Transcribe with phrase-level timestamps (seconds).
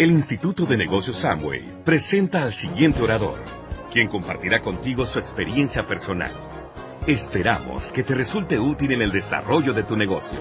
[0.00, 3.38] El Instituto de Negocios Samway presenta al siguiente orador,
[3.92, 6.32] quien compartirá contigo su experiencia personal.
[7.06, 10.38] Esperamos que te resulte útil en el desarrollo de tu negocio.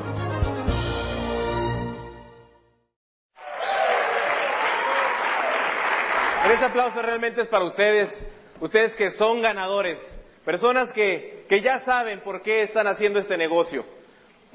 [6.49, 8.23] Ese aplauso realmente es para ustedes,
[8.61, 13.85] ustedes que son ganadores, personas que, que ya saben por qué están haciendo este negocio.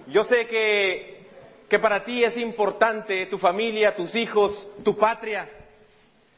[0.07, 1.13] Yo sé que,
[1.75, 5.50] que para ti es importante tu familia, tus hijos, tu patria.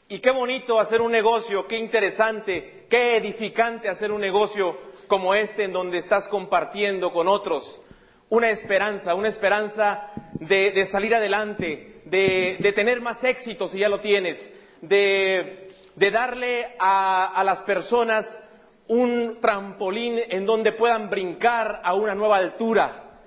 [0.08, 5.64] Y qué bonito hacer un negocio, qué interesante, qué edificante hacer un negocio como este
[5.64, 7.82] en donde estás compartiendo con otros
[8.30, 10.10] una esperanza, una esperanza
[10.40, 17.26] de, salir adelante, de, tener más éxito si ya lo tienes, de, de darle a,
[17.26, 18.42] a las personas
[18.88, 23.18] un trampolín en donde puedan brincar a una nueva altura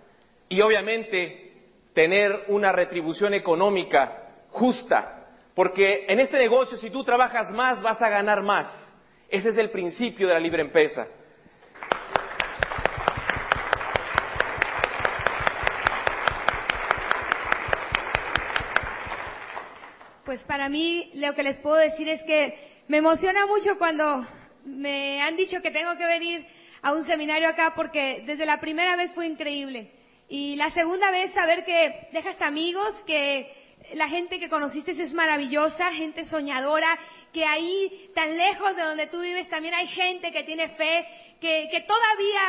[0.50, 1.49] y obviamente
[1.94, 8.10] tener una retribución económica justa, porque en este negocio si tú trabajas más vas a
[8.10, 8.96] ganar más.
[9.30, 11.08] Ese es el principio de la libre empresa.
[20.26, 24.26] Pues para mí lo que les puedo decir es que me emociona mucho cuando
[24.64, 26.46] me han dicho que tengo que venir
[26.82, 29.92] a un seminario acá porque desde la primera vez fue increíble.
[30.30, 33.52] Y la segunda vez saber que dejas amigos, que
[33.96, 37.00] la gente que conociste es maravillosa, gente soñadora,
[37.34, 41.08] que ahí tan lejos de donde tú vives también hay gente que tiene fe,
[41.42, 42.42] que, todavía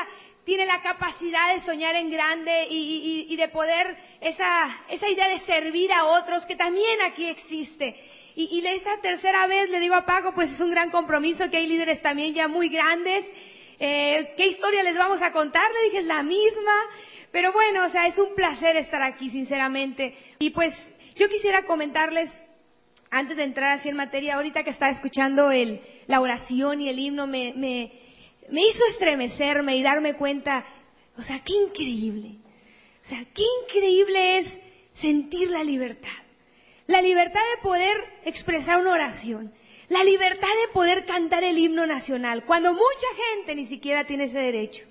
[0.45, 5.91] tiene la capacidad de soñar en grande y, de poder esa, esa, idea de servir
[5.91, 7.97] a otros que también aquí existe.
[8.37, 11.57] Y, y esta tercera vez le digo a Paco, pues es un gran compromiso que
[11.57, 13.25] hay líderes también ya muy grandes.
[13.79, 15.63] Eh, ¿Qué historia les vamos a contar?
[15.73, 16.75] Le dije, la misma.
[17.33, 20.15] Pero bueno, o sea, es un placer estar aquí, sinceramente.
[20.39, 22.43] Y pues yo quisiera comentarles,
[23.11, 26.99] antes de entrar así en materia, ahorita que estaba escuchando el, la oración y el
[26.99, 27.93] himno, me, me,
[28.51, 30.65] me hizo estremecerme y darme cuenta,
[31.17, 32.37] o sea, qué increíble.
[33.03, 34.59] O sea, qué increíble es
[34.95, 36.09] sentir la libertad.
[36.87, 39.53] La libertad de poder expresar una oración.
[39.89, 44.39] La libertad de poder cantar el himno nacional, cuando mucha gente ni siquiera tiene ese
[44.39, 44.90] derecho.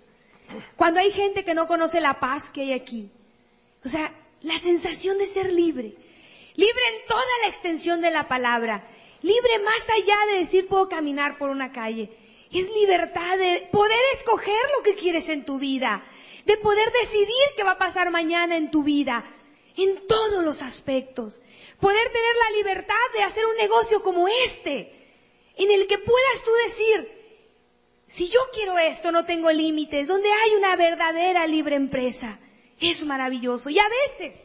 [0.76, 3.10] Cuando hay gente que no conoce la paz que hay aquí.
[3.84, 4.12] O sea,
[4.42, 5.96] la sensación de ser libre.
[6.56, 8.86] Libre en toda la extensión de la palabra.
[9.22, 12.10] Libre más allá de decir puedo caminar por una calle.
[12.52, 16.04] Es libertad de poder escoger lo que quieres en tu vida,
[16.46, 19.24] de poder decidir qué va a pasar mañana en tu vida,
[19.78, 21.40] en todos los aspectos.
[21.80, 24.92] Poder tener la libertad de hacer un negocio como este,
[25.56, 27.19] en el que puedas tú decir,
[28.10, 32.40] si yo quiero esto, no tengo límites, donde hay una verdadera libre empresa.
[32.80, 33.70] Es maravilloso.
[33.70, 34.36] Y a veces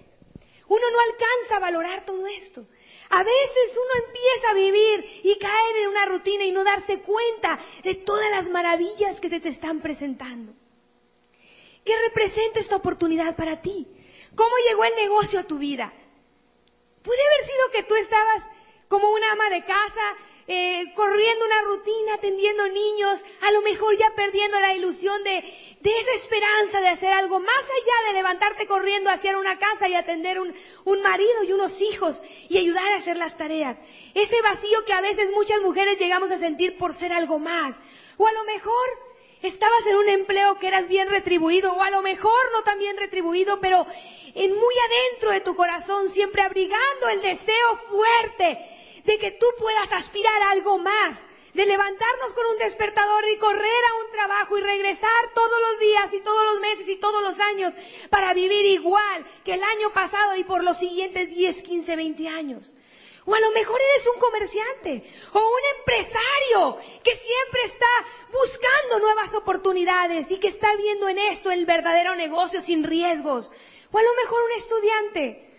[0.69, 2.67] uno no alcanza a valorar todo esto.
[3.11, 7.59] A veces uno empieza a vivir y caer en una rutina y no darse cuenta
[7.83, 10.53] de todas las maravillas que te, te están presentando.
[11.85, 13.87] ¿Qué representa esta oportunidad para ti?
[14.35, 15.93] ¿Cómo llegó el negocio a tu vida?
[17.03, 18.43] Puede haber sido que tú estabas
[18.89, 20.17] como una ama de casa,
[20.47, 25.43] eh, corriendo una rutina, atendiendo niños, a lo mejor ya perdiendo la ilusión de,
[25.81, 29.95] de esa esperanza de hacer algo más allá de levantarte corriendo hacia una casa y
[29.95, 33.77] atender un, un marido y unos hijos y ayudar a hacer las tareas.
[34.15, 37.75] Ese vacío que a veces muchas mujeres llegamos a sentir por ser algo más.
[38.19, 38.87] O a lo mejor
[39.43, 42.97] estabas en un empleo que eras bien retribuido, o a lo mejor no tan bien
[42.97, 43.87] retribuido, pero
[44.35, 48.74] en muy adentro de tu corazón, siempre abrigando el deseo fuerte
[49.05, 51.19] de que tú puedas aspirar a algo más,
[51.53, 56.13] de levantarnos con un despertador y correr a un trabajo y regresar todos los días
[56.13, 57.73] y todos los meses y todos los años
[58.11, 62.75] para vivir igual que el año pasado y por los siguientes 10, 15, 20 años.
[63.27, 67.87] O a lo mejor eres un comerciante o un empresario que siempre está
[68.31, 73.51] buscando nuevas oportunidades y que está viendo en esto el verdadero negocio sin riesgos.
[73.93, 75.54] O a lo mejor un estudiante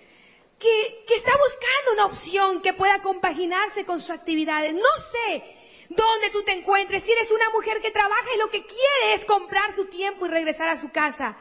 [0.60, 4.74] que, que está buscando una opción que pueda compaginarse con sus actividades.
[4.74, 4.82] No
[5.12, 5.44] sé
[5.90, 9.26] dónde tú te encuentres, si eres una mujer que trabaja y lo que quiere es
[9.26, 11.38] comprar su tiempo y regresar a su casa.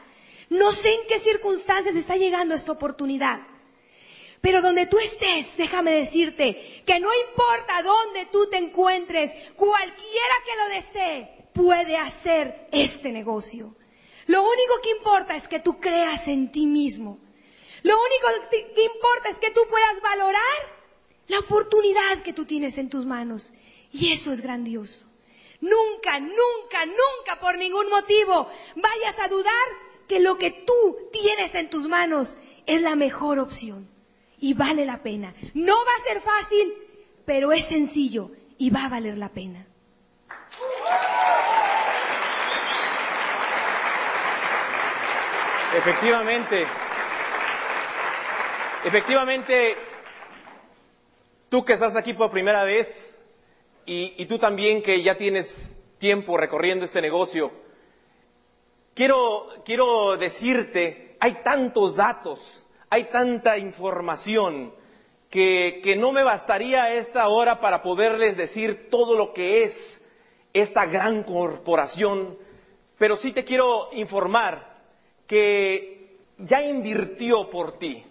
[0.49, 3.39] No sé en qué circunstancias está llegando esta oportunidad.
[4.41, 10.55] Pero donde tú estés, déjame decirte que no importa dónde tú te encuentres, cualquiera que
[10.55, 13.75] lo desee puede hacer este negocio.
[14.27, 17.19] Lo único que importa es que tú creas en ti mismo.
[17.85, 20.59] Lo único que importa es que tú puedas valorar
[21.27, 23.53] la oportunidad que tú tienes en tus manos.
[23.91, 25.05] Y eso es grandioso.
[25.61, 29.67] Nunca, nunca, nunca por ningún motivo vayas a dudar
[30.07, 32.35] que lo que tú tienes en tus manos
[32.65, 33.87] es la mejor opción.
[34.39, 35.35] y vale la pena.
[35.53, 36.73] No va a ser fácil,
[37.23, 39.67] pero es sencillo y va a valer la pena.
[45.77, 46.65] Efectivamente,
[48.85, 49.75] efectivamente,
[51.49, 53.19] tú que estás aquí por primera vez
[53.85, 57.51] y, tú también que ya tienes tiempo recorriendo este negocio,
[58.93, 64.73] quiero, quiero decirte, hay tantos datos, hay tanta información
[65.31, 70.05] que, que no me bastaría esta hora para poderles decir todo lo que es
[70.53, 72.37] esta gran corporación,
[72.99, 74.75] pero sí te quiero informar
[75.25, 78.05] que ya invirtió por ti,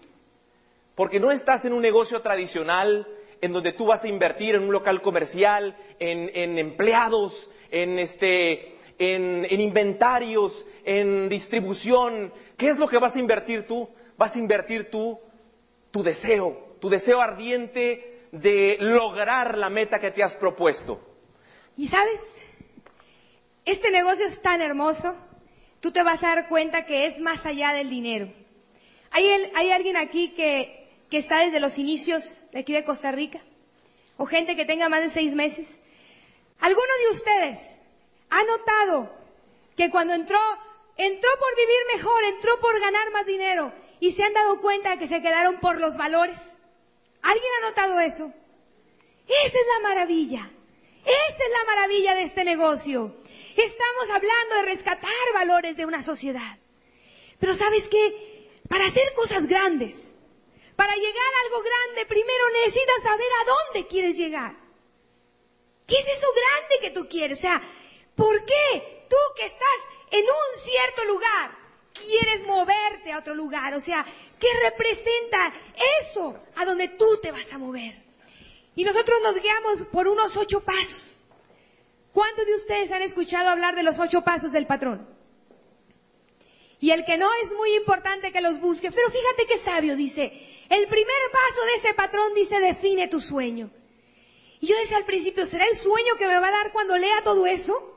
[0.95, 3.07] porque no estás en un negocio tradicional
[3.41, 9.45] en donde tú vas a invertir en un local comercial, en, empleados, en, este, en,
[9.49, 12.33] en inventarios, en distribución.
[12.57, 13.89] ¿Qué es lo que vas a invertir tú?
[14.17, 15.19] Vas a invertir tú
[15.91, 20.99] tu deseo, tu deseo ardiente de lograr la meta que te has propuesto.
[21.77, 22.21] Y sabes,
[23.63, 25.15] este negocio es tan hermoso
[25.85, 28.27] tú te vas a dar cuenta que es más allá del dinero.
[29.11, 30.74] ¿Hay, alguien aquí que,
[31.09, 33.41] que está desde los inicios de aquí de Costa Rica?
[34.17, 35.67] ¿O gente que tenga más de seis meses?
[36.59, 37.59] ¿Alguno de ustedes
[38.29, 39.11] ha notado
[39.75, 40.39] que cuando entró,
[40.97, 44.99] entró por vivir mejor, entró por ganar más dinero y se han dado cuenta de
[44.99, 46.39] que se quedaron por los valores?
[47.21, 48.31] ¿Alguien ha notado eso?
[49.27, 50.49] Esa es la maravilla.
[51.03, 53.15] Esa es la maravilla de este negocio.
[53.55, 56.57] Estamos hablando de rescatar valores de una sociedad.
[57.39, 58.49] Pero sabes qué?
[58.69, 60.04] Para hacer cosas grandes,
[60.75, 64.55] para llegar a algo grande, primero necesitas saber a dónde quieres llegar.
[65.87, 67.37] ¿Qué es eso grande que tú quieres?
[67.37, 67.61] O sea,
[68.15, 69.79] ¿por qué tú que estás
[70.11, 71.51] en un cierto lugar
[71.93, 73.73] quieres moverte a otro lugar?
[73.73, 74.05] O sea,
[74.39, 75.53] ¿qué representa
[76.01, 78.03] eso a donde tú te vas a mover?
[78.75, 81.15] Y nosotros nos guiamos por unos ocho pasos.
[82.11, 85.07] ¿Cuántos de ustedes han escuchado hablar de los ocho pasos del patrón?
[86.79, 90.31] Y el que no es muy importante que los busque, pero fíjate qué sabio dice,
[90.69, 93.69] el primer paso de ese patrón dice define tu sueño.
[94.59, 97.21] Y yo decía al principio, ¿será el sueño que me va a dar cuando lea
[97.23, 97.91] todo eso?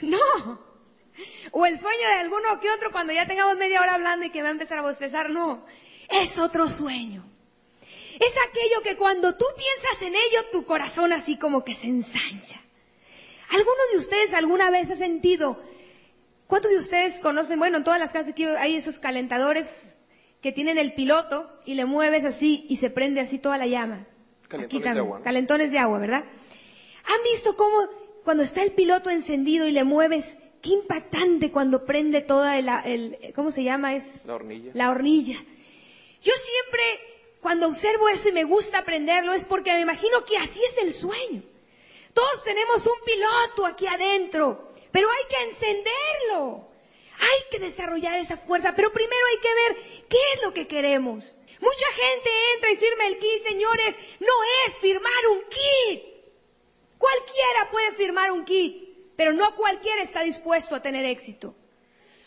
[0.02, 0.72] No.
[1.52, 4.42] O el sueño de alguno que otro cuando ya tengamos media hora hablando y que
[4.42, 5.64] va a empezar a bostezar, no.
[6.08, 7.24] Es otro sueño.
[8.18, 12.60] Es aquello que cuando tú piensas en ello, tu corazón así como que se ensancha.
[13.50, 15.62] ¿Alguno de ustedes alguna vez ha sentido?
[16.46, 17.58] ¿Cuántos de ustedes conocen?
[17.58, 19.91] Bueno, en todas las casas aquí hay esos calentadores
[20.42, 24.06] que tienen el piloto y le mueves así y se prende así toda la llama.
[24.48, 25.22] Calentones de agua.
[25.22, 26.24] Calentones de agua, ¿verdad?
[27.04, 27.88] ¿Han visto cómo
[28.24, 33.32] cuando está el piloto encendido y le mueves, qué impactante cuando prende toda el, el
[33.34, 33.94] ¿cómo se llama?
[33.94, 34.72] Es la hornilla.
[34.74, 35.38] La hornilla.
[36.22, 36.82] Yo siempre,
[37.40, 40.92] cuando observo eso y me gusta aprenderlo, es porque me imagino que así es el
[40.92, 41.42] sueño.
[42.14, 46.71] Todos tenemos un piloto aquí adentro, pero hay que encenderlo.
[47.22, 51.38] Hay que desarrollar esa fuerza, pero primero hay que ver qué es lo que queremos.
[51.60, 54.32] Mucha gente entra y firma el kit, señores, no
[54.66, 56.02] es firmar un kit.
[56.98, 61.54] Cualquiera puede firmar un kit, pero no cualquiera está dispuesto a tener éxito.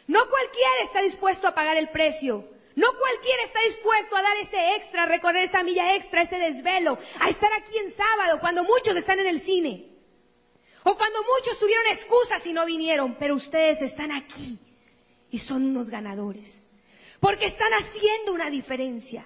[0.07, 2.47] No cualquiera está dispuesto a pagar el precio.
[2.75, 6.97] No cualquiera está dispuesto a dar ese extra, a recorrer esa milla extra, ese desvelo,
[7.19, 9.89] a estar aquí en sábado cuando muchos están en el cine.
[10.83, 14.59] O cuando muchos tuvieron excusas y no vinieron, pero ustedes están aquí
[15.35, 16.65] y son unos ganadores.
[17.19, 19.25] Porque están haciendo una diferencia.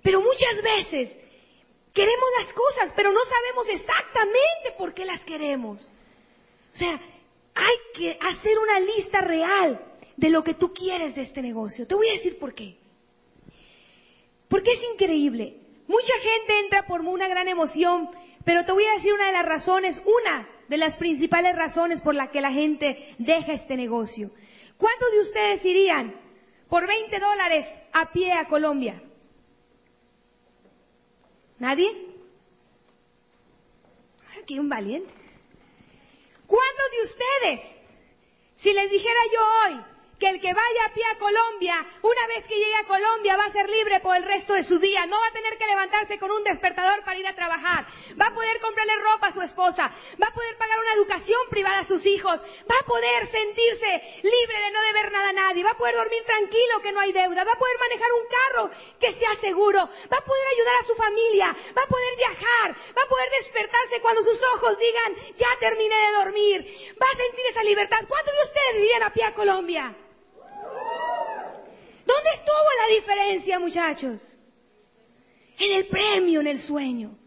[0.00, 1.10] Pero muchas veces
[1.92, 5.90] queremos las cosas, pero no sabemos exactamente por qué las queremos.
[6.72, 7.00] O sea,
[7.56, 9.84] hay que hacer una lista real
[10.16, 11.88] de lo que tú quieres de este negocio.
[11.88, 12.76] Te voy a decir por qué.
[14.46, 15.56] Porque es increíble.
[15.88, 18.10] Mucha gente entra por una gran emoción,
[18.44, 22.14] pero te voy a decir una de las razones, una de las principales razones por
[22.14, 24.30] la que la gente deja este negocio.
[24.78, 26.14] ¿Cuántos de ustedes irían
[26.68, 29.02] por 20 dólares a pie a Colombia?
[31.58, 31.90] ¿Nadie?
[34.40, 35.12] Aquí un valiente.
[36.46, 37.80] ¿Cuántos de ustedes,
[38.56, 39.40] si les dijera yo
[39.74, 43.36] hoy, que el que vaya a pie a Colombia, una vez que llegue a Colombia,
[43.36, 45.04] va a ser libre por el resto de su día.
[45.06, 47.84] No va a tener que levantarse con un despertador para ir a trabajar.
[48.20, 49.92] Va a poder comprarle ropa a su esposa.
[50.22, 52.40] Va a poder pagar una educación privada a sus hijos.
[52.70, 55.64] Va a poder sentirse libre de no deber nada a nadie.
[55.64, 57.44] Va a poder dormir tranquilo que no hay deuda.
[57.44, 59.78] Va a poder manejar un carro que sea seguro.
[59.78, 61.56] Va a poder ayudar a su familia.
[61.76, 62.74] Va a poder viajar.
[62.96, 66.96] Va a poder despertarse cuando sus ojos digan, ya terminé de dormir.
[67.00, 67.98] Va a sentir esa libertad.
[68.08, 69.94] ¿Cuántos de ustedes irían a pie a Colombia?
[72.06, 74.32] ¿Dónde estuvo la diferencia, muchachos?
[75.58, 77.18] el premio en el sueño.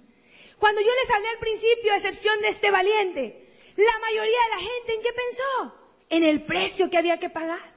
[0.58, 4.58] Cuando yo les hablé al principio, a excepción de este valiente, la mayoría de la
[4.58, 5.76] gente en qué pensó?
[6.10, 7.74] En el precio que había que pagar,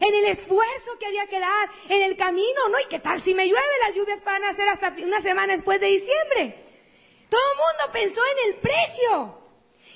[0.00, 2.80] en el esfuerzo que había que dar, en el camino, ¿no?
[2.80, 3.84] ¿Y qué tal si me llueve?
[3.86, 6.64] Las lluvias van a ser hasta una semana después de diciembre.
[7.30, 9.38] Todo el mundo pensó en el precio.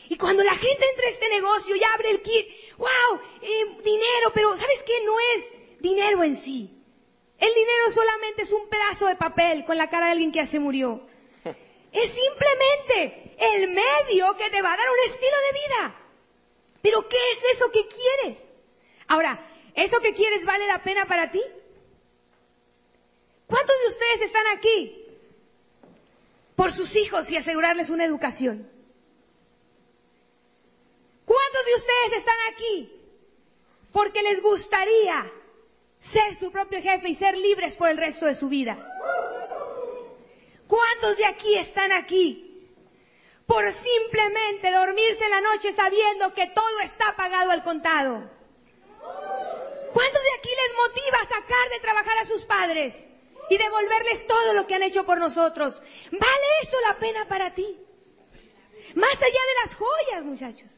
[0.08, 4.30] Y cuando la gente entra a este negocio y abre el kit, wow, eh, dinero,
[4.34, 5.02] pero ¿sabes qué?
[5.04, 5.52] No es
[5.82, 6.70] dinero en sí.
[7.38, 10.46] El dinero solamente es un pedazo de papel con la cara de alguien que ya
[10.46, 11.06] se murió.
[11.92, 15.94] Es simplemente el medio que te va a dar un estilo de vida.
[16.80, 18.38] Pero ¿qué es eso que quieres?
[19.08, 19.38] Ahora,
[19.74, 21.42] ¿eso que quieres vale la pena para ti?
[23.46, 25.04] ¿Cuántos de ustedes están aquí
[26.56, 28.70] por sus hijos y asegurarles una educación?
[31.26, 33.02] ¿Cuántos de ustedes están aquí
[33.92, 35.30] porque les gustaría
[36.02, 38.76] ser su propio jefe y ser libres por el resto de su vida?
[40.66, 42.48] ¿Cuántos de aquí están aquí
[43.46, 48.30] por simplemente dormirse en la noche sabiendo que todo está pagado al contado?
[49.92, 53.06] ¿Cuántos de aquí les motiva a sacar de trabajar a sus padres
[53.50, 55.80] y devolverles todo lo que han hecho por nosotros?
[56.10, 57.78] ¿Vale eso la pena para ti?
[58.94, 60.72] Más allá de las joyas, muchachos.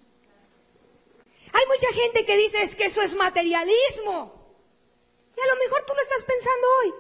[1.52, 4.43] Hay mucha gente que dice es que eso es materialismo.
[5.36, 6.94] Y a lo mejor tú lo estás pensando hoy.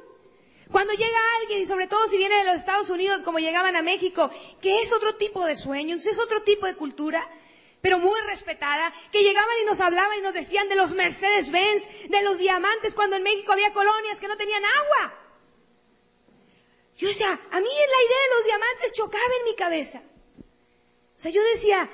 [0.70, 3.82] Cuando llega alguien, y sobre todo si viene de los Estados Unidos, como llegaban a
[3.82, 7.28] México, que es otro tipo de sueños, es otro tipo de cultura,
[7.80, 12.22] pero muy respetada, que llegaban y nos hablaban y nos decían de los Mercedes-Benz, de
[12.22, 15.20] los diamantes, cuando en México había colonias que no tenían agua.
[16.96, 20.02] Yo decía, a mí la idea de los diamantes chocaba en mi cabeza.
[21.14, 21.90] O sea, yo decía,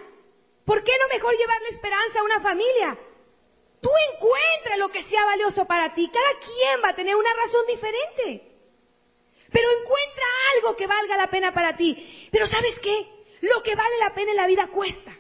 [0.65, 2.99] ¿por qué no mejor llevarle esperanza a una familia?
[3.81, 6.11] Tú encuentra lo que sea valioso para ti.
[6.13, 8.51] Cada quien va a tener una razón diferente.
[9.51, 12.29] Pero encuentra algo que valga la pena para ti.
[12.31, 13.07] Pero ¿sabes qué?
[13.41, 15.13] Lo que vale la pena en la vida cuesta.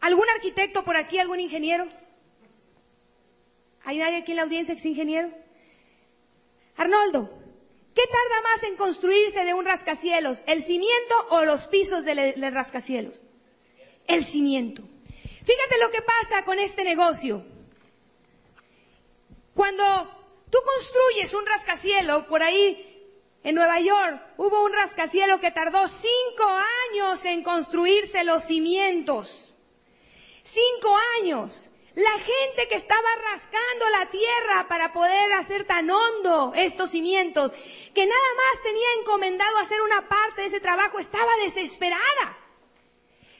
[0.00, 1.18] ¿Algún arquitecto por aquí?
[1.18, 1.86] ¿Algún ingeniero?
[3.84, 5.30] ¿Hay nadie aquí en la audiencia que es ingeniero?
[6.76, 7.30] Arnoldo,
[7.94, 10.42] ¿qué tarda más en construirse de un rascacielos?
[10.46, 13.22] ¿El cimiento o los pisos del, del rascacielos?
[14.06, 14.82] El cimiento.
[15.44, 17.44] Fíjate lo que pasa con este negocio.
[19.54, 19.84] Cuando
[20.50, 22.90] tú construyes un rascacielos, por ahí
[23.42, 26.48] en Nueva York hubo un rascacielos que tardó cinco
[26.90, 29.52] años en construirse los cimientos.
[30.42, 31.68] Cinco años.
[31.94, 37.52] La gente que estaba rascando la tierra para poder hacer tan hondo estos cimientos,
[37.94, 42.43] que nada más tenía encomendado hacer una parte de ese trabajo, estaba desesperada.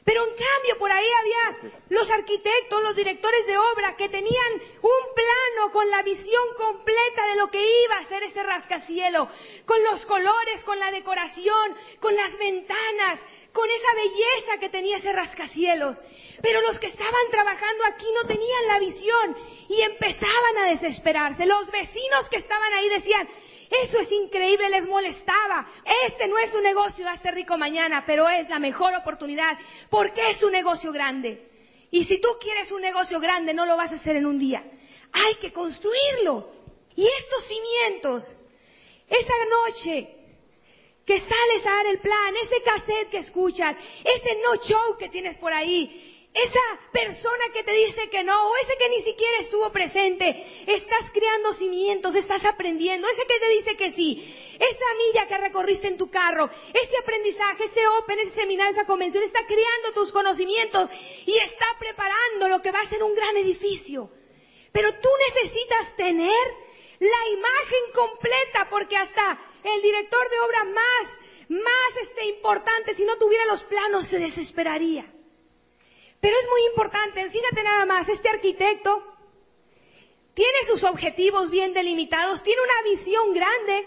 [0.04, 5.14] Pero en cambio por ahí había los arquitectos, los directores de obra que tenían un
[5.14, 9.28] plano con la visión completa de lo que iba a ser ese rascacielo,
[9.64, 13.20] con los colores, con la decoración, con las ventanas,
[13.52, 16.02] con esa belleza que tenía ese rascacielos.
[16.42, 19.36] Pero los que estaban trabajando aquí no tenían la visión
[19.70, 21.46] y empezaban a desesperarse.
[21.46, 23.26] Los vecinos que estaban ahí decían,
[23.70, 25.66] eso es increíble, les molestaba.
[26.06, 29.58] Este no es un negocio hazte rico mañana, pero es la mejor oportunidad
[29.90, 31.50] porque es un negocio grande.
[31.90, 34.64] Y si tú quieres un negocio grande, no lo vas a hacer en un día.
[35.12, 36.52] Hay que construirlo.
[36.96, 38.36] Y estos cimientos,
[39.08, 39.34] esa
[39.66, 40.14] noche
[41.04, 45.36] que sales a dar el plan, ese cassette que escuchas, ese no show que tienes
[45.36, 46.60] por ahí, esa
[46.92, 51.52] persona que te dice que no, o ese que ni siquiera estuvo presente, estás creando
[51.52, 56.10] cimientos, estás aprendiendo, ese que te dice que sí, esa milla que recorriste en tu
[56.10, 60.90] carro, ese aprendizaje, ese open, ese seminario, esa convención, está creando tus conocimientos
[61.24, 64.10] y está preparando lo que va a ser un gran edificio.
[64.72, 66.46] Pero tú necesitas tener
[66.98, 71.08] la imagen completa porque hasta el director de obra más,
[71.48, 75.14] más este, importante, si no tuviera los planos, se desesperaría.
[76.20, 79.02] Pero es muy importante, fíjate nada más, este arquitecto
[80.34, 83.86] tiene sus objetivos bien delimitados, tiene una visión grande,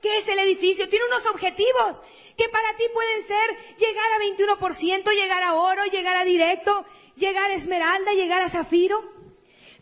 [0.00, 2.02] que es el edificio, tiene unos objetivos
[2.36, 7.50] que para ti pueden ser llegar a 21%, llegar a oro, llegar a directo, llegar
[7.50, 9.02] a esmeralda, llegar a zafiro.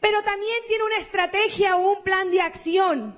[0.01, 3.15] Pero también tiene una estrategia o un plan de acción.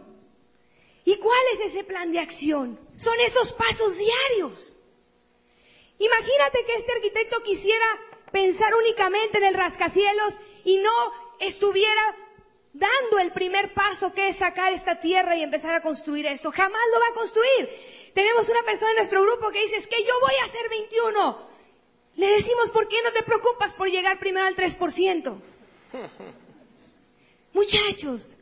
[1.05, 2.81] ¿Y cuál es ese plan de acción?
[2.97, 4.77] Son esos pasos diarios.
[6.01, 7.87] Imagínate que este arquitecto quisiera
[8.33, 12.17] pensar únicamente en el rascacielos y no estuviera
[12.73, 16.51] dando el primer paso que es sacar esta tierra y empezar a construir esto.
[16.53, 17.69] Jamás lo va a construir.
[18.15, 21.49] Tenemos una persona en nuestro grupo que dice, es que yo voy a hacer 21.
[22.17, 25.41] Le decimos, ¿por qué no te preocupas por llegar primero al 3%?
[27.53, 28.37] Muchachos,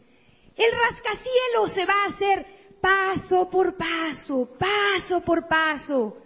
[0.57, 2.47] el rascacielos se va a hacer
[2.81, 6.17] paso por paso, paso por paso.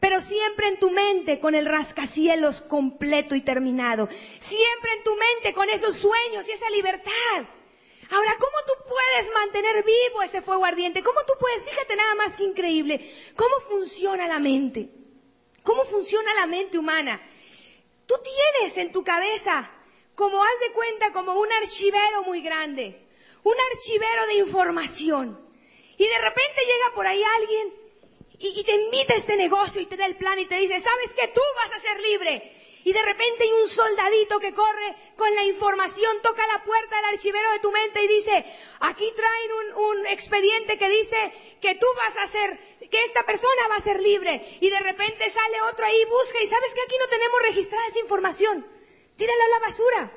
[0.00, 4.08] Pero siempre en tu mente con el rascacielos completo y terminado.
[4.40, 7.46] Siempre en tu mente con esos sueños y esa libertad.
[8.10, 11.02] Ahora, ¿cómo tú puedes mantener vivo ese fuego ardiente?
[11.02, 14.90] ¿Cómo tú puedes, fíjate nada más que increíble, cómo funciona la mente?
[15.62, 17.20] ¿Cómo funciona la mente humana?
[18.06, 19.68] Tú tienes en tu cabeza,
[20.14, 23.04] como haz de cuenta, como un archivero muy grande,
[23.42, 25.40] un archivero de información.
[25.98, 27.85] Y de repente llega por ahí alguien
[28.38, 31.12] y, te invita a este negocio y te da el plan y te dice, sabes
[31.14, 32.52] que tú vas a ser libre
[32.84, 37.06] y de repente hay un soldadito que corre con la información, toca la puerta del
[37.06, 38.44] archivero de tu mente y dice,
[38.78, 43.68] aquí traen un, un, expediente que dice que tú vas a ser, que esta persona
[43.70, 44.58] va a ser libre.
[44.60, 47.98] Y de repente sale otro ahí, busca y sabes que aquí no tenemos registrada esa
[47.98, 48.64] información.
[49.16, 50.12] Tírala a la basura.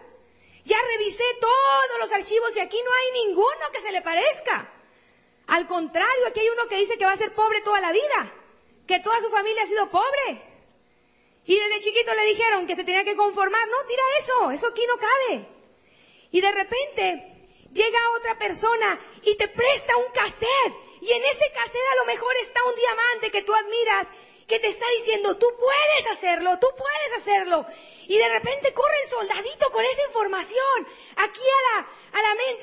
[0.66, 4.79] Ya revisé todos los archivos y aquí no hay ninguno que se le parezca.
[5.50, 8.34] Al contrario, aquí hay uno que dice que va a ser pobre toda la vida,
[8.88, 10.42] que toda su familia ha sido pobre.
[11.46, 13.68] Y desde chiquito le dijeron que se tenía que conformar.
[13.68, 15.48] No, tira eso, eso aquí no cabe.
[16.32, 17.40] Y de repente
[17.74, 20.74] llega otra persona y te presta un cassette.
[21.02, 24.08] Y en ese cassette a lo mejor está un diamante que tú admiras,
[24.48, 27.66] que te está diciendo, tú puedes hacerlo, tú puedes hacerlo.
[28.08, 31.42] Y de repente corre el soldadito con esa información aquí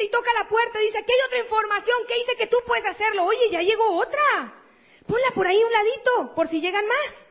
[0.04, 3.24] y toca la puerta dice, aquí hay otra información que dice que tú puedes hacerlo.
[3.24, 4.62] Oye, ya llegó otra.
[5.06, 7.26] Ponla por ahí un ladito, por si llegan más.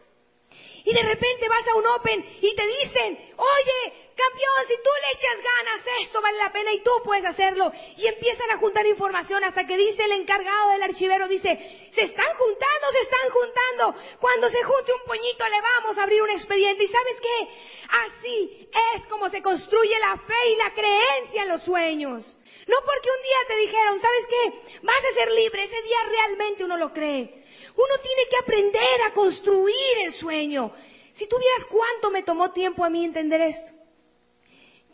[0.85, 5.17] Y de repente vas a un Open y te dicen, oye, campeón, si tú le
[5.17, 7.71] echas ganas, esto vale la pena y tú puedes hacerlo.
[7.97, 12.31] Y empiezan a juntar información hasta que dice el encargado del archivero, dice, se están
[12.37, 13.95] juntando, se están juntando.
[14.19, 16.83] Cuando se junte un puñito le vamos a abrir un expediente.
[16.83, 17.47] ¿Y sabes qué?
[17.89, 22.34] Así es como se construye la fe y la creencia en los sueños.
[22.67, 24.79] No porque un día te dijeron, ¿sabes qué?
[24.81, 27.43] Vas a ser libre, ese día realmente uno lo cree.
[27.75, 30.73] Uno tiene que aprender a construir el sueño.
[31.13, 33.71] Si tú vieras cuánto me tomó tiempo a mí entender esto.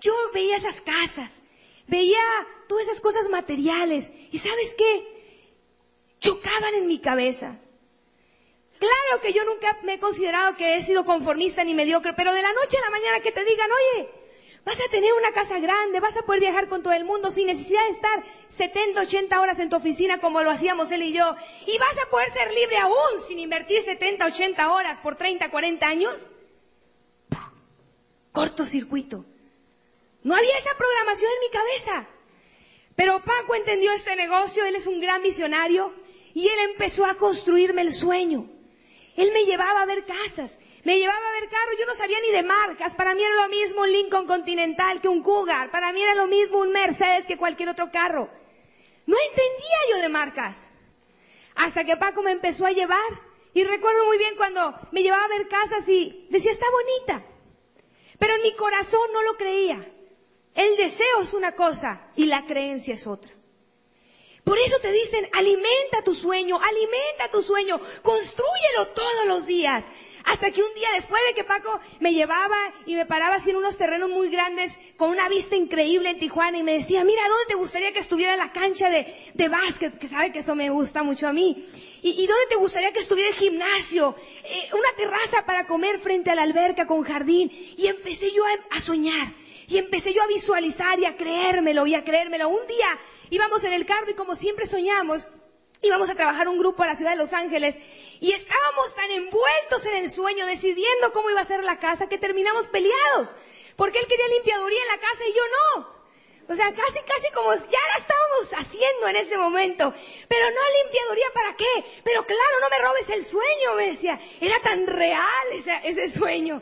[0.02, 1.32] Yo veía esas casas,
[1.88, 2.20] veía
[2.68, 5.08] todas esas cosas materiales y ¿sabes qué?
[6.20, 7.58] Chocaban en mi cabeza.
[8.80, 12.42] Claro que yo nunca me he considerado que he sido conformista ni mediocre, pero de
[12.42, 14.10] la noche a la mañana que te digan, oye,
[14.66, 17.48] vas a tener una casa grande, vas a poder viajar con todo el mundo sin
[17.48, 21.36] necesidad de estar 70, 80 horas en tu oficina como lo hacíamos él y yo,
[21.66, 25.88] y vas a poder ser libre aún sin invertir 70, 80 horas por 30, 40
[25.88, 26.16] años,
[28.32, 29.26] cortocircuito.
[30.24, 32.08] No había esa programación en mi cabeza.
[32.96, 35.94] Pero Paco entendió este negocio, él es un gran visionario,
[36.34, 38.50] y él empezó a construirme el sueño.
[39.16, 42.32] Él me llevaba a ver casas, me llevaba a ver carros, yo no sabía ni
[42.32, 42.96] de marcas.
[42.96, 45.70] Para mí era lo mismo un Lincoln Continental que un Cougar.
[45.70, 48.30] Para mí era lo mismo un Mercedes que cualquier otro carro.
[49.06, 50.68] No entendía yo de marcas.
[51.56, 53.32] Hasta que Paco me empezó a llevar.
[53.54, 57.26] Y recuerdo muy bien cuando me llevaba a ver casas y decía, está bonita.
[58.18, 59.92] Pero en mi corazón no lo creía.
[60.56, 63.32] El deseo es una cosa y la creencia es otra.
[64.44, 69.84] Por eso te dicen, alimenta tu sueño, alimenta tu sueño, construyelo todos los días.
[70.26, 73.58] Hasta que un día después de que Paco me llevaba y me paraba así en
[73.58, 77.46] unos terrenos muy grandes con una vista increíble en Tijuana y me decía, mira, ¿dónde
[77.48, 79.98] te gustaría que estuviera la cancha de, de básquet?
[79.98, 81.68] Que sabe que eso me gusta mucho a mí.
[82.04, 84.16] ¿Y, dónde te gustaría que estuviera el gimnasio?
[84.44, 87.52] Eh, una terraza para comer frente a la alberca con jardín.
[87.78, 89.34] Y empecé yo a, a soñar.
[89.68, 92.50] Y empecé yo a visualizar y a creérmelo y a creérmelo.
[92.50, 95.28] Un día íbamos en el carro y como siempre soñamos,
[95.82, 97.76] íbamos a trabajar un grupo a la ciudad de Los Ángeles
[98.20, 102.18] y estábamos tan envueltos en el sueño, decidiendo cómo iba a ser la casa, que
[102.18, 103.34] terminamos peleados.
[103.76, 105.42] Porque él quería limpiaduría en la casa y yo
[105.78, 106.02] no.
[106.50, 109.94] O sea, casi, casi como ya la estábamos haciendo en ese momento.
[110.28, 112.02] Pero no limpiaduría para qué.
[112.04, 114.20] Pero claro, no me robes el sueño, me decía.
[114.40, 116.62] Era tan real ese, ese sueño.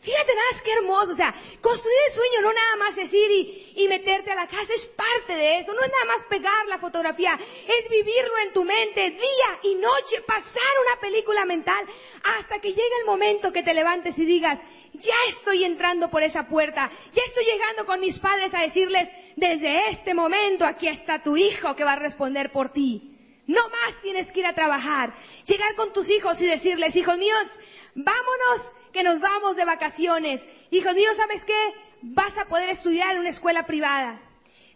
[0.00, 3.72] Fíjate nada más qué hermoso, o sea, construir el sueño no nada más decir y,
[3.76, 6.78] y, meterte a la casa, es parte de eso, no es nada más pegar la
[6.78, 11.84] fotografía, es vivirlo en tu mente día y noche, pasar una película mental
[12.22, 14.60] hasta que llegue el momento que te levantes y digas,
[14.94, 19.88] ya estoy entrando por esa puerta, ya estoy llegando con mis padres a decirles, desde
[19.88, 23.14] este momento aquí está tu hijo que va a responder por ti.
[23.48, 25.14] No más tienes que ir a trabajar,
[25.46, 27.48] llegar con tus hijos y decirles, hijos míos,
[27.94, 30.44] vámonos que nos vamos de vacaciones.
[30.70, 31.74] Hijos míos, ¿sabes qué?
[32.02, 34.20] Vas a poder estudiar en una escuela privada.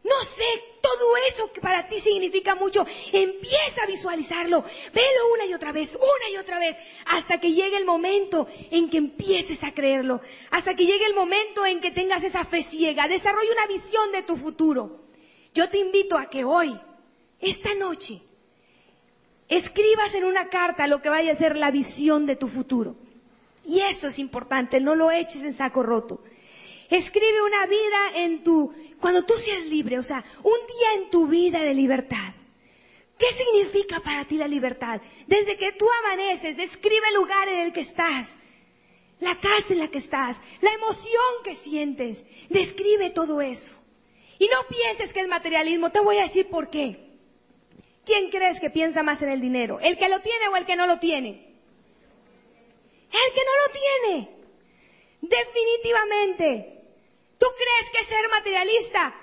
[0.04, 0.44] No sé,
[0.80, 5.94] todo eso que para ti significa mucho, empieza a visualizarlo, velo una y otra vez,
[5.94, 10.20] una y otra vez, hasta que llegue el momento en que empieces a creerlo,
[10.50, 14.22] hasta que llegue el momento en que tengas esa fe ciega, desarrolla una visión de
[14.22, 15.06] tu futuro.
[15.54, 16.80] Yo te invito a que hoy,
[17.38, 18.22] esta noche,
[19.48, 22.96] escribas en una carta lo que vaya a ser la visión de tu futuro.
[23.64, 26.22] Y esto es importante, no lo eches en saco roto.
[26.90, 31.26] Escribe una vida en tu, cuando tú seas libre, o sea, un día en tu
[31.26, 32.34] vida de libertad.
[33.18, 35.00] ¿Qué significa para ti la libertad?
[35.26, 38.26] Desde que tú amaneces, describe el lugar en el que estás,
[39.20, 43.74] la casa en la que estás, la emoción que sientes, describe todo eso.
[44.38, 47.12] Y no pienses que es materialismo, te voy a decir por qué.
[48.04, 49.78] ¿Quién crees que piensa más en el dinero?
[49.78, 51.51] ¿El que lo tiene o el que no lo tiene?
[53.12, 54.42] El que no lo tiene.
[55.20, 56.72] Definitivamente.
[57.38, 59.14] ¿Tú crees que ser materialista,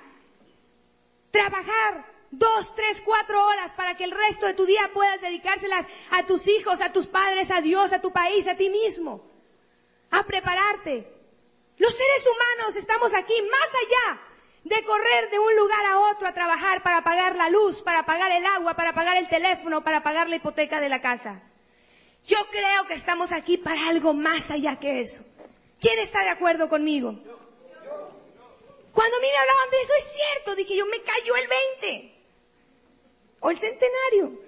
[1.32, 6.26] trabajar dos, tres, cuatro horas para que el resto de tu día puedas dedicárselas a
[6.26, 9.26] tus hijos, a tus padres, a Dios, a tu país, a ti mismo,
[10.12, 11.08] a prepararte?
[11.78, 14.22] Los seres humanos estamos aquí más allá
[14.66, 18.32] de correr de un lugar a otro a trabajar para pagar la luz, para pagar
[18.34, 21.42] el agua, para pagar el teléfono, para pagar la hipoteca de la casa.
[22.30, 25.24] Yo creo que estamos aquí para algo más allá que eso.
[25.82, 27.16] ¿Quién está de acuerdo conmigo?
[28.94, 32.14] Cuando a mí me hablaban de eso, es cierto, dije yo, me cayó el 20.
[33.40, 34.40] O el centenario.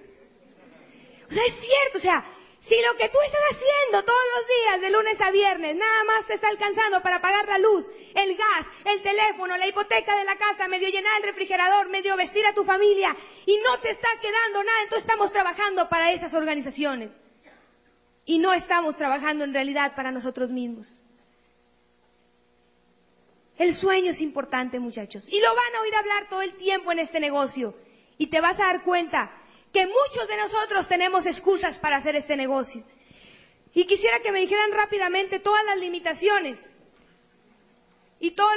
[1.28, 2.24] O sea, es cierto, o sea,
[2.60, 6.28] si lo que tú estás haciendo todos los días, de lunes a viernes, nada más
[6.28, 10.36] te está alcanzando para pagar la luz, el gas, el teléfono, la hipoteca de la
[10.36, 13.16] casa, medio llenar el refrigerador, medio vestir a tu familia,
[13.48, 17.21] y no te está quedando nada, entonces estamos trabajando para esas organizaciones.
[18.26, 21.02] Y no estamos trabajando en realidad para nosotros mismos.
[23.58, 25.28] El sueño es importante, muchachos.
[25.30, 27.76] Y lo van a oír hablar todo el tiempo en este negocio.
[28.18, 29.32] Y te vas a dar cuenta
[29.72, 32.84] que muchos de nosotros tenemos excusas para hacer este negocio.
[33.74, 36.70] Y quisiera que me dijeran rápidamente todas las limitaciones
[38.20, 38.56] y todos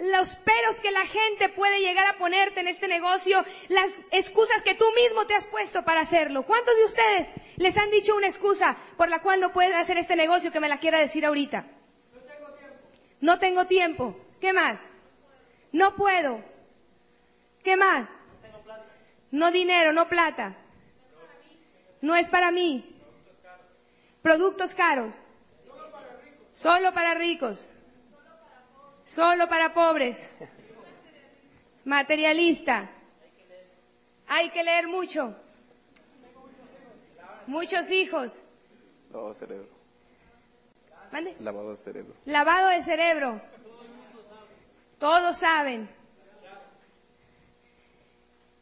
[0.00, 4.74] los peros que la gente puede llegar a ponerte en este negocio, las excusas que
[4.74, 6.44] tú mismo te has puesto para hacerlo.
[6.44, 10.16] ¿Cuántos de ustedes les han dicho una excusa por la cual no pueden hacer este
[10.16, 11.64] negocio que me la quiera decir ahorita?
[12.12, 12.78] No tengo tiempo.
[13.20, 14.16] No tengo tiempo.
[14.40, 14.80] ¿Qué más?
[15.70, 16.42] No puedo.
[17.62, 18.08] ¿Qué más?
[19.30, 20.56] No dinero, no plata.
[22.00, 22.96] No es para mí.
[24.22, 25.14] Productos caros.
[26.52, 27.68] Solo para ricos.
[29.06, 30.30] Solo para pobres.
[31.84, 32.90] Materialista.
[34.28, 35.36] Hay que leer mucho.
[37.46, 38.40] Muchos hijos.
[39.10, 39.68] Lavado de cerebro.
[41.12, 41.36] ¿Mande?
[41.40, 42.14] Lavado de cerebro.
[42.24, 43.40] Lavado de cerebro.
[44.98, 45.88] Todos saben.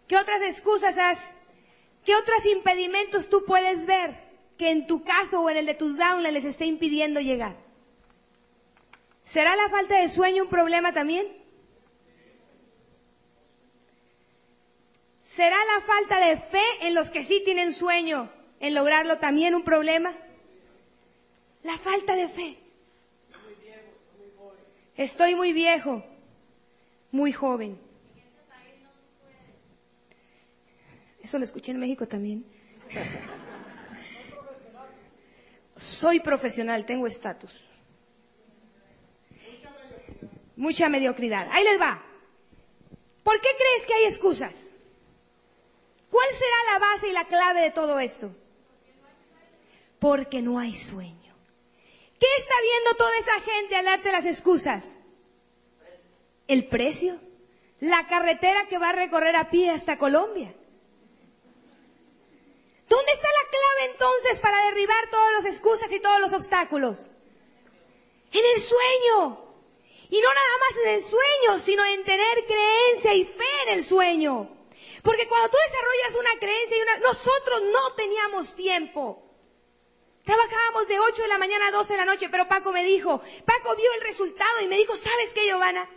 [0.08, 1.36] ¿Qué otras excusas has?
[2.04, 4.16] ¿Qué otros impedimentos tú puedes ver
[4.58, 7.61] que en tu caso o en el de tus downlines les esté impidiendo llegar?
[9.32, 11.26] ¿Será la falta de sueño un problema también?
[15.24, 19.64] ¿Será la falta de fe en los que sí tienen sueño en lograrlo también un
[19.64, 20.14] problema?
[21.62, 22.58] La falta de fe.
[24.98, 26.04] Estoy muy viejo,
[27.10, 27.80] muy joven.
[31.22, 32.44] Eso lo escuché en México también.
[35.78, 37.71] Soy profesional, tengo estatus.
[40.56, 41.48] Mucha mediocridad.
[41.50, 42.02] Ahí les va.
[43.22, 44.54] ¿Por qué crees que hay excusas?
[46.10, 48.30] ¿Cuál será la base y la clave de todo esto?
[49.98, 51.34] Porque no hay sueño.
[52.18, 54.84] ¿Qué está viendo toda esa gente al darte las excusas?
[56.48, 57.18] El precio.
[57.80, 60.54] La carretera que va a recorrer a pie hasta Colombia.
[62.88, 67.10] ¿Dónde está la clave entonces para derribar todas las excusas y todos los obstáculos?
[68.32, 69.51] En el sueño.
[70.12, 73.82] Y no nada más en el sueño, sino en tener creencia y fe en el
[73.82, 74.46] sueño.
[75.02, 76.98] Porque cuando tú desarrollas una creencia y una...
[76.98, 79.22] Nosotros no teníamos tiempo.
[80.22, 83.22] Trabajábamos de 8 de la mañana a 12 de la noche, pero Paco me dijo,
[83.46, 85.88] Paco vio el resultado y me dijo, ¿sabes qué, Giovanna?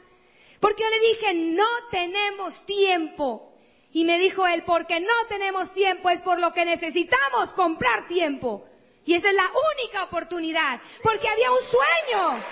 [0.62, 3.54] Porque yo le dije, no tenemos tiempo.
[3.91, 8.65] Y me dijo él, porque no tenemos tiempo es por lo que necesitamos comprar tiempo.
[9.04, 12.43] Y esa es la única oportunidad, porque había un sueño,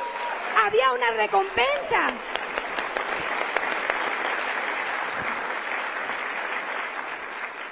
[0.57, 2.13] había una recompensa.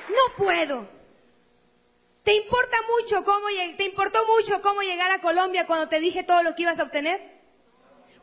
[0.10, 0.88] No puedo.
[2.24, 6.44] ¿Te importa mucho cómo te importó mucho cómo llegar a Colombia cuando te dije todo
[6.44, 7.20] lo que ibas a obtener?